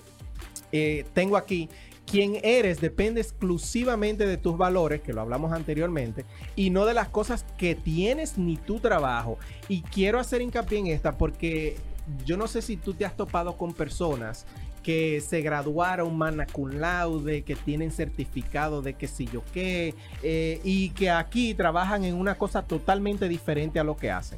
eh, 0.72 1.05
tengo 1.13 1.38
aquí 1.38 1.69
Quien 2.05 2.38
eres 2.43 2.79
depende 2.81 3.19
exclusivamente 3.19 4.27
de 4.27 4.38
tus 4.38 4.55
valores, 4.57 5.01
que 5.01 5.12
lo 5.12 5.22
hablamos 5.22 5.51
anteriormente, 5.51 6.24
y 6.55 6.69
no 6.69 6.86
de 6.86 6.93
las 6.93 7.10
cosas 7.10 7.45
que 7.57 7.74
tienes 7.74 8.38
ni 8.38 8.57
tu 8.57 8.79
trabajo. 8.79 9.39
Y 9.67 9.81
quiero 9.81 10.19
hacer 10.19 10.41
hincapié 10.41 10.77
en 10.79 10.88
esta 10.88 11.17
porque 11.17 11.77
yo 12.25 12.38
no 12.38 12.47
sé 12.47 12.62
si 12.62 12.77
tú 12.77 12.93
te 12.93 13.05
has 13.05 13.15
topado 13.15 13.57
con 13.57 13.74
personas 13.74 14.45
que 14.83 15.19
se 15.21 15.41
graduaron 15.41 16.15
magna 16.15 16.45
cum 16.45 16.69
laude, 16.69 17.41
que 17.41 17.55
tienen 17.55 17.91
certificado 17.91 18.83
de 18.83 18.93
que 18.93 19.07
si 19.07 19.25
yo 19.25 19.41
qué, 19.51 19.95
eh, 20.21 20.62
y 20.63 20.89
que 20.91 21.09
aquí 21.09 21.55
trabajan 21.55 22.03
en 22.05 22.15
una 22.15 22.35
cosa 22.38 22.62
totalmente 22.62 23.27
diferente 23.27 23.79
a 23.79 23.83
lo 23.83 23.97
que 23.97 24.12
hacen. 24.12 24.38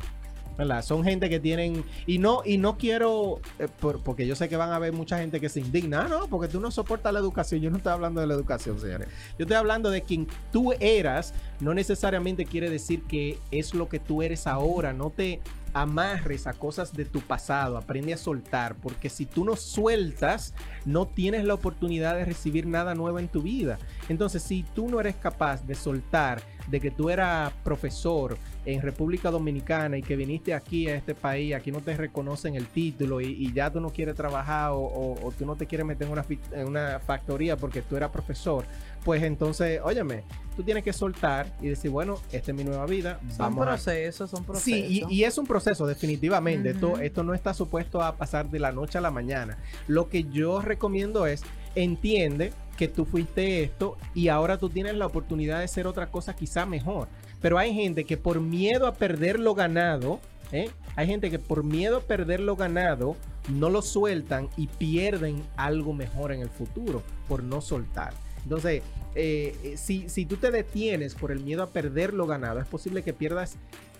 ¿verdad? 0.57 0.81
Son 0.83 1.03
gente 1.03 1.29
que 1.29 1.39
tienen 1.39 1.83
y 2.07 2.17
no 2.17 2.41
y 2.43 2.57
no 2.57 2.79
quiero 2.79 3.39
eh, 3.59 3.67
por- 3.79 4.01
porque 4.01 4.25
yo 4.25 4.36
sé 4.36 4.50
que 4.50 4.55
van 4.57 4.71
a 4.71 4.77
haber 4.77 4.91
mucha 4.91 5.19
gente 5.19 5.39
que 5.39 5.50
se 5.50 5.59
indigna, 5.59 6.05
"Ah, 6.05 6.07
no, 6.07 6.27
porque 6.27 6.47
tú 6.47 6.59
no 6.59 6.71
soportas 6.71 7.13
la 7.13 7.19
educación. 7.19 7.62
Yo 7.62 7.69
no 7.69 7.77
estoy 7.77 7.91
hablando 7.93 8.21
de 8.21 8.25
la 8.25 8.33
educación, 8.33 8.79
señores. 8.79 9.07
Yo 9.38 9.43
estoy 9.43 9.55
hablando 9.55 9.91
de 9.91 10.01
quien 10.01 10.27
tú 10.51 10.74
eras, 10.79 11.36
no 11.59 11.75
necesariamente 11.75 12.43
quiere 12.45 12.71
decir 12.71 13.03
que 13.03 13.38
es 13.51 13.75
lo 13.75 13.88
que 13.88 14.00
tú 14.00 14.24
eres 14.24 14.47
ahora, 14.47 14.93
no 14.93 15.12
te 15.12 15.41
amarres 15.74 16.47
a 16.47 16.53
cosas 16.53 16.93
de 16.93 17.05
tu 17.05 17.21
pasado, 17.21 17.77
aprende 17.77 18.13
a 18.13 18.17
soltar, 18.17 18.75
porque 18.75 19.09
si 19.09 19.25
tú 19.25 19.45
no 19.45 19.55
sueltas, 19.55 20.53
no 20.86 21.07
tienes 21.07 21.45
la 21.45 21.53
oportunidad 21.53 22.15
de 22.15 22.25
recibir 22.25 22.65
nada 22.65 22.95
nuevo 22.95 23.19
en 23.19 23.27
tu 23.27 23.41
vida. 23.41 23.77
Entonces, 24.09 24.43
si 24.43 24.63
tú 24.63 24.89
no 24.89 25.00
eres 25.00 25.15
capaz 25.15 25.65
de 25.65 25.75
soltar 25.75 26.41
de 26.67 26.79
que 26.79 26.91
tú 26.91 27.09
eras 27.09 27.51
profesor 27.63 28.38
en 28.65 28.81
República 28.81 29.31
Dominicana 29.31 29.97
y 29.97 30.01
que 30.01 30.15
viniste 30.15 30.53
aquí 30.53 30.88
a 30.89 30.95
este 30.95 31.15
país, 31.15 31.53
aquí 31.55 31.71
no 31.71 31.79
te 31.81 31.95
reconocen 31.95 32.55
el 32.55 32.67
título 32.67 33.21
y, 33.21 33.27
y 33.27 33.53
ya 33.53 33.71
tú 33.71 33.79
no 33.79 33.89
quieres 33.91 34.15
trabajar 34.15 34.71
o, 34.71 34.79
o- 34.79 35.25
o 35.27 35.31
tú 35.31 35.45
no 35.45 35.55
te 35.55 35.65
quieres 35.65 35.88
meter 35.88 36.07
en 36.07 36.13
una, 36.13 36.24
fi- 36.24 36.39
en 36.51 36.67
una 36.67 37.00
factoría 37.00 37.55
porque 37.55 37.81
tú 37.81 37.95
eras 37.95 38.12
profesor, 38.12 38.65
pues 39.05 39.24
entonces, 39.24 39.79
óyeme, 39.83 40.24
tú 40.57 40.63
tienes 40.63 40.83
que 40.83 40.91
soltar 40.91 41.55
y 41.62 41.69
decir, 41.69 41.89
bueno, 41.91 42.15
esta 42.31 42.51
es 42.51 42.57
mi 42.57 42.63
nueva 42.65 42.86
vida, 42.86 43.19
Son 43.29 43.55
procesos, 43.67 44.29
son 44.29 44.43
procesos. 44.43 44.63
Sí, 44.65 45.05
y, 45.09 45.15
y 45.15 45.24
es 45.24 45.38
un 45.38 45.47
proceso, 45.47 45.86
definitivamente. 45.88 46.71
Esto, 46.71 46.97
esto 47.00 47.24
no 47.24 47.33
está 47.33 47.53
supuesto 47.53 48.01
a 48.01 48.15
pasar 48.17 48.50
de 48.50 48.59
la 48.59 48.71
noche 48.74 48.97
a 48.97 49.01
la 49.01 49.12
mañana. 49.12 49.57
Lo 49.88 50.09
que 50.09 50.25
yo 50.25 50.59
recomiendo 50.62 51.25
es, 51.25 51.43
entiende 51.75 52.53
que 52.77 52.88
tú 52.88 53.05
fuiste 53.05 53.63
esto 53.63 53.97
y 54.13 54.27
ahora 54.27 54.57
tú 54.57 54.69
tienes 54.69 54.95
la 54.95 55.07
oportunidad 55.07 55.59
de 55.59 55.67
ser 55.67 55.88
otra 55.88 56.07
cosa 56.07 56.36
quizá 56.36 56.65
mejor. 56.65 57.07
Pero 57.41 57.57
hay 57.57 57.74
gente 57.74 58.03
que 58.03 58.17
por 58.17 58.39
miedo 58.39 58.88
a 58.88 58.93
perder 58.93 59.39
lo 59.39 59.55
ganado, 59.55 60.19
¿eh? 60.51 60.69
hay 60.95 61.07
gente 61.07 61.29
que 61.29 61.39
por 61.39 61.63
miedo 61.63 61.97
a 61.97 62.01
perder 62.01 62.39
lo 62.39 62.55
ganado, 62.55 63.15
no 63.50 63.69
lo 63.69 63.81
sueltan 63.81 64.50
y 64.57 64.67
pierden 64.67 65.41
algo 65.55 65.93
mejor 65.93 66.31
en 66.31 66.41
el 66.41 66.50
futuro 66.50 67.03
por 67.27 67.43
no 67.43 67.62
soltar. 67.62 68.13
Entonces, 68.43 68.81
eh, 69.15 69.75
si, 69.77 70.09
si 70.09 70.25
tú 70.25 70.38
te 70.38 70.51
detienes 70.51 71.15
por 71.15 71.31
el 71.31 71.39
miedo 71.39 71.63
a 71.63 71.69
perder 71.69 72.13
lo 72.13 72.27
ganado, 72.27 72.59
es 72.59 72.67
posible 72.67 73.03
que 73.03 73.13
pierdas 73.13 73.57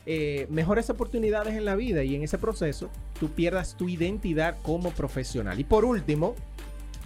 eh, 0.10 0.48
mejores 0.50 0.90
oportunidades 0.90 1.56
en 1.56 1.66
la 1.66 1.76
vida 1.76 2.02
y 2.02 2.16
en 2.16 2.24
ese 2.24 2.38
proceso 2.38 2.90
tú 3.20 3.30
pierdas 3.30 3.76
tu 3.76 3.90
identidad 3.90 4.56
como 4.62 4.92
profesional. 4.92 5.60
Y 5.60 5.66
por 5.66 5.84
último, 5.84 6.34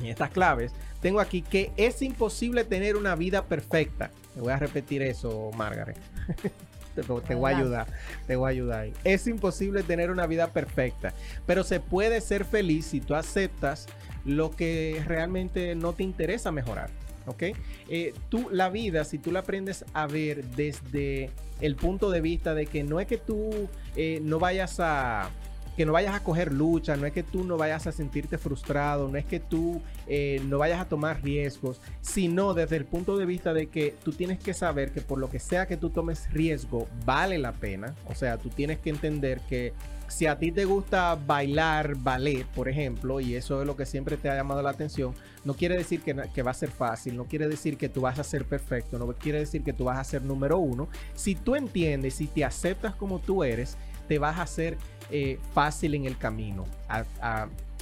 en 0.01 0.07
estas 0.07 0.31
claves, 0.31 0.71
tengo 1.01 1.19
aquí 1.19 1.41
que 1.41 1.71
es 1.77 2.01
imposible 2.01 2.63
tener 2.63 2.95
una 2.95 3.15
vida 3.15 3.45
perfecta. 3.45 4.11
Te 4.33 4.41
voy 4.41 4.51
a 4.51 4.57
repetir 4.57 5.01
eso, 5.01 5.51
Margaret. 5.55 5.97
te, 6.95 7.01
te 7.01 7.35
voy 7.35 7.51
a 7.51 7.57
ayudar, 7.57 7.87
te 8.27 8.35
voy 8.35 8.47
a 8.47 8.51
ayudar. 8.51 8.79
ahí. 8.81 8.93
Es 9.03 9.27
imposible 9.27 9.83
tener 9.83 10.11
una 10.11 10.27
vida 10.27 10.47
perfecta, 10.47 11.13
pero 11.45 11.63
se 11.63 11.79
puede 11.79 12.21
ser 12.21 12.45
feliz 12.45 12.87
si 12.87 13.01
tú 13.01 13.15
aceptas 13.15 13.87
lo 14.25 14.51
que 14.51 15.01
realmente 15.05 15.75
no 15.75 15.93
te 15.93 16.03
interesa 16.03 16.51
mejorar. 16.51 16.89
¿Ok? 17.27 17.43
Eh, 17.87 18.13
tú, 18.29 18.49
la 18.51 18.69
vida, 18.69 19.05
si 19.05 19.19
tú 19.19 19.31
la 19.31 19.39
aprendes 19.39 19.85
a 19.93 20.07
ver 20.07 20.43
desde 20.43 21.29
el 21.61 21.75
punto 21.75 22.09
de 22.09 22.19
vista 22.19 22.55
de 22.55 22.65
que 22.65 22.83
no 22.83 22.99
es 22.99 23.05
que 23.05 23.17
tú 23.17 23.69
eh, 23.95 24.19
no 24.23 24.39
vayas 24.39 24.79
a 24.79 25.29
que 25.75 25.85
no 25.85 25.93
vayas 25.93 26.15
a 26.15 26.23
coger 26.23 26.51
lucha, 26.51 26.95
no 26.95 27.05
es 27.05 27.13
que 27.13 27.23
tú 27.23 27.43
no 27.43 27.57
vayas 27.57 27.87
a 27.87 27.91
sentirte 27.91 28.37
frustrado, 28.37 29.07
no 29.07 29.17
es 29.17 29.25
que 29.25 29.39
tú 29.39 29.81
eh, 30.07 30.41
no 30.47 30.57
vayas 30.57 30.81
a 30.81 30.85
tomar 30.85 31.23
riesgos, 31.23 31.79
sino 32.01 32.53
desde 32.53 32.75
el 32.77 32.85
punto 32.85 33.17
de 33.17 33.25
vista 33.25 33.53
de 33.53 33.67
que 33.67 33.95
tú 34.03 34.11
tienes 34.11 34.39
que 34.39 34.53
saber 34.53 34.91
que 34.91 35.01
por 35.01 35.19
lo 35.19 35.29
que 35.29 35.39
sea 35.39 35.67
que 35.67 35.77
tú 35.77 35.89
tomes 35.89 36.31
riesgo, 36.31 36.87
vale 37.05 37.37
la 37.37 37.53
pena. 37.53 37.95
O 38.07 38.15
sea, 38.15 38.37
tú 38.37 38.49
tienes 38.49 38.79
que 38.79 38.89
entender 38.89 39.39
que 39.49 39.73
si 40.11 40.27
a 40.27 40.37
ti 40.37 40.51
te 40.51 40.65
gusta 40.65 41.15
bailar 41.15 41.95
ballet, 41.95 42.45
por 42.47 42.67
ejemplo, 42.67 43.21
y 43.21 43.35
eso 43.35 43.61
es 43.61 43.67
lo 43.67 43.77
que 43.77 43.85
siempre 43.85 44.17
te 44.17 44.29
ha 44.29 44.35
llamado 44.35 44.61
la 44.61 44.71
atención, 44.71 45.13
no 45.45 45.53
quiere 45.53 45.77
decir 45.77 46.01
que, 46.01 46.13
que 46.33 46.43
va 46.43 46.51
a 46.51 46.55
ser 46.55 46.69
fácil, 46.69 47.15
no 47.15 47.25
quiere 47.25 47.47
decir 47.47 47.77
que 47.77 47.87
tú 47.87 48.01
vas 48.01 48.19
a 48.19 48.23
ser 48.25 48.43
perfecto, 48.43 48.99
no 48.99 49.07
quiere 49.13 49.39
decir 49.39 49.63
que 49.63 49.71
tú 49.71 49.85
vas 49.85 49.97
a 49.97 50.03
ser 50.03 50.21
número 50.21 50.59
uno. 50.59 50.89
Si 51.13 51.33
tú 51.35 51.55
entiendes, 51.55 52.15
si 52.15 52.27
te 52.27 52.43
aceptas 52.43 52.93
como 52.93 53.19
tú 53.19 53.43
eres, 53.43 53.77
te 54.09 54.19
vas 54.19 54.37
a 54.37 54.41
hacer 54.41 54.77
eh, 55.11 55.39
fácil 55.53 55.95
en 55.95 56.05
el 56.05 56.17
camino. 56.17 56.65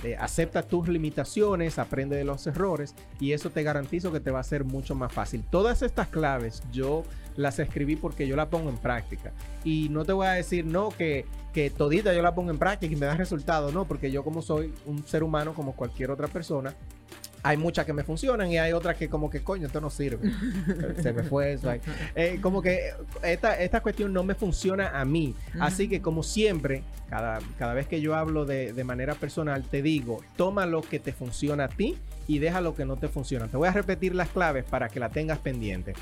Eh, 0.04 0.16
acepta 0.18 0.62
tus 0.62 0.88
limitaciones, 0.88 1.78
aprende 1.78 2.16
de 2.16 2.24
los 2.24 2.48
errores 2.48 2.96
y 3.20 3.34
eso 3.34 3.50
te 3.50 3.64
garantizo 3.64 4.14
que 4.14 4.22
te 4.22 4.32
va 4.32 4.40
a 4.40 4.44
ser 4.44 4.64
mucho 4.64 4.96
más 4.96 5.12
fácil. 5.12 5.44
Todas 5.50 5.82
estas 5.82 6.08
claves 6.08 6.64
yo 6.72 7.04
las 7.36 7.60
escribí 7.60 7.96
porque 7.96 8.28
yo 8.28 8.36
las 8.36 8.48
pongo 8.48 8.70
en 8.70 8.78
práctica. 8.78 9.32
Y 9.64 9.90
no 9.90 10.06
te 10.06 10.14
voy 10.14 10.28
a 10.28 10.32
decir, 10.32 10.66
no, 10.66 10.90
que, 10.90 11.26
que 11.54 11.70
todita 11.70 12.14
yo 12.14 12.22
la 12.22 12.36
pongo 12.36 12.52
en 12.52 12.60
práctica 12.60 12.94
y 12.94 12.98
me 12.98 13.06
da 13.06 13.16
resultado, 13.16 13.72
no, 13.72 13.86
porque 13.86 14.12
yo 14.12 14.24
como 14.24 14.42
soy 14.42 14.74
un 14.86 15.06
ser 15.06 15.24
humano 15.24 15.54
como 15.54 15.74
cualquier 15.74 16.12
otra 16.12 16.28
persona, 16.28 16.74
hay 17.44 17.58
muchas 17.58 17.86
que 17.86 17.94
me 17.94 18.04
funcionan 18.04 18.52
y 18.52 18.58
hay 18.58 18.74
otras 18.74 18.98
que 18.98 19.10
como 19.10 19.30
que 19.30 19.42
coño, 19.42 19.68
esto 19.68 19.80
no 19.82 19.90
sirve. 19.90 20.32
Se 21.02 21.14
me 21.14 21.24
fue 21.24 21.54
eso 21.54 21.70
ahí. 21.70 21.80
Eh, 22.16 22.40
como 22.42 22.62
que 22.62 22.92
esta, 23.24 23.60
esta 23.60 23.82
cuestión 23.82 24.12
no 24.14 24.24
me 24.24 24.36
funciona 24.36 25.00
a 25.00 25.06
mí. 25.06 25.36
Así 25.60 25.88
que 25.88 26.02
como 26.02 26.24
siempre, 26.24 26.84
cada, 27.10 27.40
cada 27.58 27.74
vez 27.74 27.88
que 27.88 28.02
yo 28.02 28.16
hablo 28.16 28.46
de, 28.46 28.74
de 28.74 28.84
manera 28.84 29.16
personal, 29.16 29.64
te 29.64 29.82
digo, 29.82 30.22
toma 30.36 30.66
lo 30.66 30.82
que 30.82 31.00
te 31.00 31.14
funciona 31.14 31.66
a 31.66 31.70
ti 31.70 31.98
y 32.28 32.40
deja 32.40 32.62
lo 32.62 32.76
que 32.76 32.86
no 32.86 32.98
te 32.98 33.08
funciona. 33.08 33.48
Te 33.48 33.58
voy 33.58 33.68
a 33.68 33.72
repetir 33.72 34.16
las 34.16 34.30
claves 34.30 34.66
para 34.66 34.90
que 34.90 35.00
la 35.00 35.10
tengas 35.10 35.40
pendiente. 35.40 35.94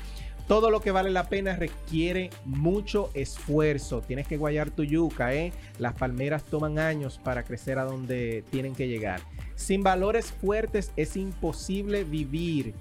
Todo 0.48 0.70
lo 0.70 0.80
que 0.80 0.92
vale 0.92 1.10
la 1.10 1.28
pena 1.28 1.56
requiere 1.56 2.30
mucho 2.46 3.10
esfuerzo. 3.12 4.00
Tienes 4.00 4.26
que 4.26 4.38
guayar 4.38 4.70
tu 4.70 4.82
yuca, 4.82 5.34
¿eh? 5.34 5.52
Las 5.78 5.92
palmeras 5.92 6.42
toman 6.42 6.78
años 6.78 7.20
para 7.22 7.44
crecer 7.44 7.78
a 7.78 7.84
donde 7.84 8.42
tienen 8.50 8.74
que 8.74 8.88
llegar. 8.88 9.20
Sin 9.58 9.82
valores 9.82 10.30
fuertes 10.30 10.92
es 10.94 11.16
imposible 11.16 12.04
vivir 12.04 12.74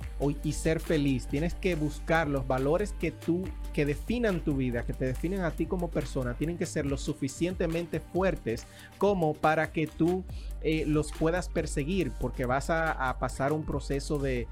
y 0.43 0.51
ser 0.51 0.79
feliz. 0.79 1.25
Tienes 1.25 1.55
que 1.55 1.73
buscar 1.73 2.27
los 2.27 2.47
valores 2.47 2.93
que 2.99 3.11
tú 3.11 3.45
que 3.73 3.83
definan 3.85 4.43
tu 4.43 4.55
vida, 4.55 4.83
que 4.83 4.93
te 4.93 5.05
definen 5.05 5.41
a 5.41 5.51
ti 5.51 5.65
como 5.67 5.89
persona, 5.89 6.35
tienen 6.35 6.57
que 6.57 6.65
ser 6.65 6.87
lo 6.87 6.97
suficientemente 6.97 7.99
fuertes 7.99 8.65
como 8.97 9.35
para 9.35 9.71
que 9.71 9.85
tú 9.85 10.23
eh, 10.61 10.83
los 10.87 11.11
puedas 11.11 11.47
perseguir, 11.47 12.11
porque 12.19 12.45
vas 12.45 12.71
a, 12.71 13.15
pasar 13.19 13.53
un 13.53 13.63
proceso 13.63 14.17
de, 14.17 14.47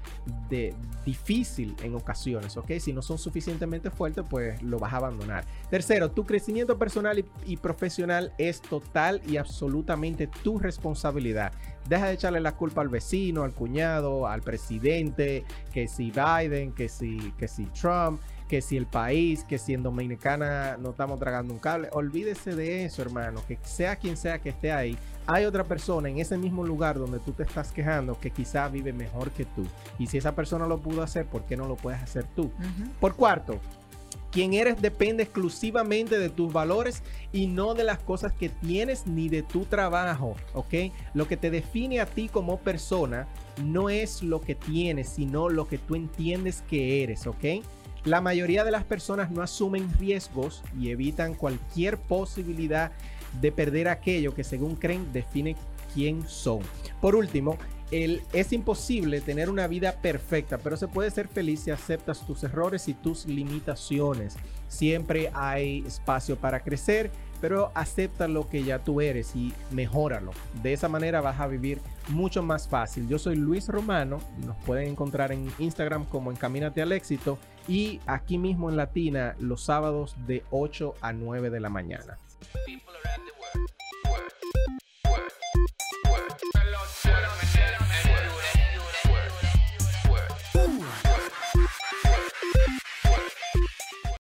difícil 1.04 1.74
en 1.82 1.96
ocasiones, 1.96 2.56
¿ok? 2.56 2.72
Si 2.78 2.92
no 2.92 3.02
son 3.02 3.18
suficientemente 3.18 3.90
fuertes, 3.90 4.24
pues 4.30 4.62
lo 4.62 4.78
vas 4.78 4.92
a 4.92 4.98
abandonar. 4.98 5.44
Tercero, 5.70 6.12
tu 6.12 6.24
crecimiento 6.24 6.78
personal 6.78 7.24
y 7.44 7.56
profesional 7.56 8.32
es 8.38 8.62
total 8.62 9.20
y 9.26 9.38
absolutamente 9.38 10.28
tu 10.28 10.60
responsabilidad. 10.60 11.52
Deja 11.88 12.06
de 12.06 12.14
echarle 12.14 12.40
la 12.40 12.52
culpa 12.52 12.80
al 12.80 12.88
vecino, 12.88 13.44
al 13.44 13.52
cuñado, 13.52 14.26
al 14.26 14.42
presidente, 14.42 15.44
que 15.72 15.88
si 15.88 16.10
Biden, 16.10 16.72
que 16.72 16.88
si, 16.88 17.32
que 17.38 17.48
si 17.48 17.66
Trump, 17.66 18.20
que 18.48 18.62
si 18.62 18.76
el 18.76 18.86
país, 18.86 19.44
que 19.44 19.58
si 19.58 19.74
en 19.74 19.82
Dominicana 19.82 20.76
no 20.78 20.90
estamos 20.90 21.18
tragando 21.18 21.52
un 21.52 21.58
cable. 21.58 21.88
Olvídese 21.92 22.54
de 22.54 22.84
eso, 22.84 23.02
hermano. 23.02 23.42
Que 23.46 23.58
sea 23.62 23.96
quien 23.96 24.16
sea 24.16 24.38
que 24.38 24.50
esté 24.50 24.72
ahí, 24.72 24.96
hay 25.26 25.44
otra 25.44 25.64
persona 25.64 26.08
en 26.08 26.18
ese 26.18 26.38
mismo 26.38 26.64
lugar 26.64 26.98
donde 26.98 27.18
tú 27.18 27.32
te 27.32 27.42
estás 27.42 27.72
quejando 27.72 28.18
que 28.18 28.30
quizá 28.30 28.68
vive 28.68 28.92
mejor 28.92 29.30
que 29.30 29.44
tú. 29.44 29.66
Y 29.98 30.06
si 30.06 30.18
esa 30.18 30.34
persona 30.34 30.66
lo 30.66 30.78
pudo 30.78 31.02
hacer, 31.02 31.26
¿por 31.26 31.44
qué 31.44 31.56
no 31.56 31.66
lo 31.66 31.76
puedes 31.76 32.00
hacer 32.00 32.24
tú? 32.36 32.52
Por 33.00 33.16
cuarto, 33.16 33.58
quien 34.30 34.54
eres 34.54 34.80
depende 34.80 35.22
exclusivamente 35.22 36.18
de 36.18 36.28
tus 36.28 36.52
valores 36.52 37.02
y 37.32 37.46
no 37.46 37.74
de 37.74 37.84
las 37.84 37.98
cosas 37.98 38.32
que 38.32 38.48
tienes 38.48 39.06
ni 39.06 39.28
de 39.28 39.42
tu 39.42 39.64
trabajo, 39.64 40.36
¿ok? 40.54 40.74
Lo 41.14 41.26
que 41.26 41.36
te 41.36 41.50
define 41.50 42.00
a 42.00 42.06
ti 42.06 42.28
como 42.28 42.58
persona 42.58 43.28
no 43.64 43.88
es 43.88 44.22
lo 44.22 44.40
que 44.40 44.54
tienes, 44.54 45.08
sino 45.08 45.48
lo 45.48 45.66
que 45.66 45.78
tú 45.78 45.94
entiendes 45.94 46.62
que 46.68 47.02
eres, 47.02 47.26
¿ok? 47.26 47.62
La 48.04 48.20
mayoría 48.20 48.64
de 48.64 48.70
las 48.70 48.84
personas 48.84 49.30
no 49.30 49.42
asumen 49.42 49.92
riesgos 49.98 50.62
y 50.78 50.90
evitan 50.90 51.34
cualquier 51.34 51.98
posibilidad 51.98 52.92
de 53.40 53.52
perder 53.52 53.88
aquello 53.88 54.34
que 54.34 54.44
según 54.44 54.76
creen 54.76 55.12
define 55.12 55.56
quién 55.92 56.26
son. 56.28 56.60
Por 57.00 57.16
último, 57.16 57.58
el, 57.90 58.22
es 58.32 58.52
imposible 58.52 59.20
tener 59.20 59.48
una 59.48 59.66
vida 59.66 59.92
perfecta, 60.00 60.58
pero 60.58 60.76
se 60.76 60.88
puede 60.88 61.10
ser 61.10 61.28
feliz 61.28 61.60
si 61.60 61.70
aceptas 61.70 62.26
tus 62.26 62.42
errores 62.44 62.88
y 62.88 62.94
tus 62.94 63.26
limitaciones. 63.26 64.36
Siempre 64.68 65.30
hay 65.34 65.84
espacio 65.86 66.36
para 66.36 66.60
crecer, 66.60 67.10
pero 67.40 67.70
acepta 67.74 68.28
lo 68.28 68.48
que 68.48 68.64
ya 68.64 68.78
tú 68.80 69.00
eres 69.00 69.36
y 69.36 69.52
mejóralo. 69.70 70.32
De 70.62 70.72
esa 70.72 70.88
manera 70.88 71.20
vas 71.20 71.38
a 71.40 71.46
vivir 71.46 71.80
mucho 72.08 72.42
más 72.42 72.66
fácil. 72.68 73.08
Yo 73.08 73.18
soy 73.18 73.36
Luis 73.36 73.68
Romano, 73.68 74.20
nos 74.44 74.56
pueden 74.64 74.88
encontrar 74.88 75.32
en 75.32 75.52
Instagram 75.58 76.06
como 76.06 76.30
Encamínate 76.30 76.82
al 76.82 76.92
Éxito 76.92 77.38
y 77.68 78.00
aquí 78.06 78.38
mismo 78.38 78.70
en 78.70 78.76
Latina 78.76 79.36
los 79.38 79.64
sábados 79.64 80.16
de 80.26 80.42
8 80.50 80.94
a 81.00 81.12
9 81.12 81.50
de 81.50 81.60
la 81.60 81.68
mañana. 81.68 82.18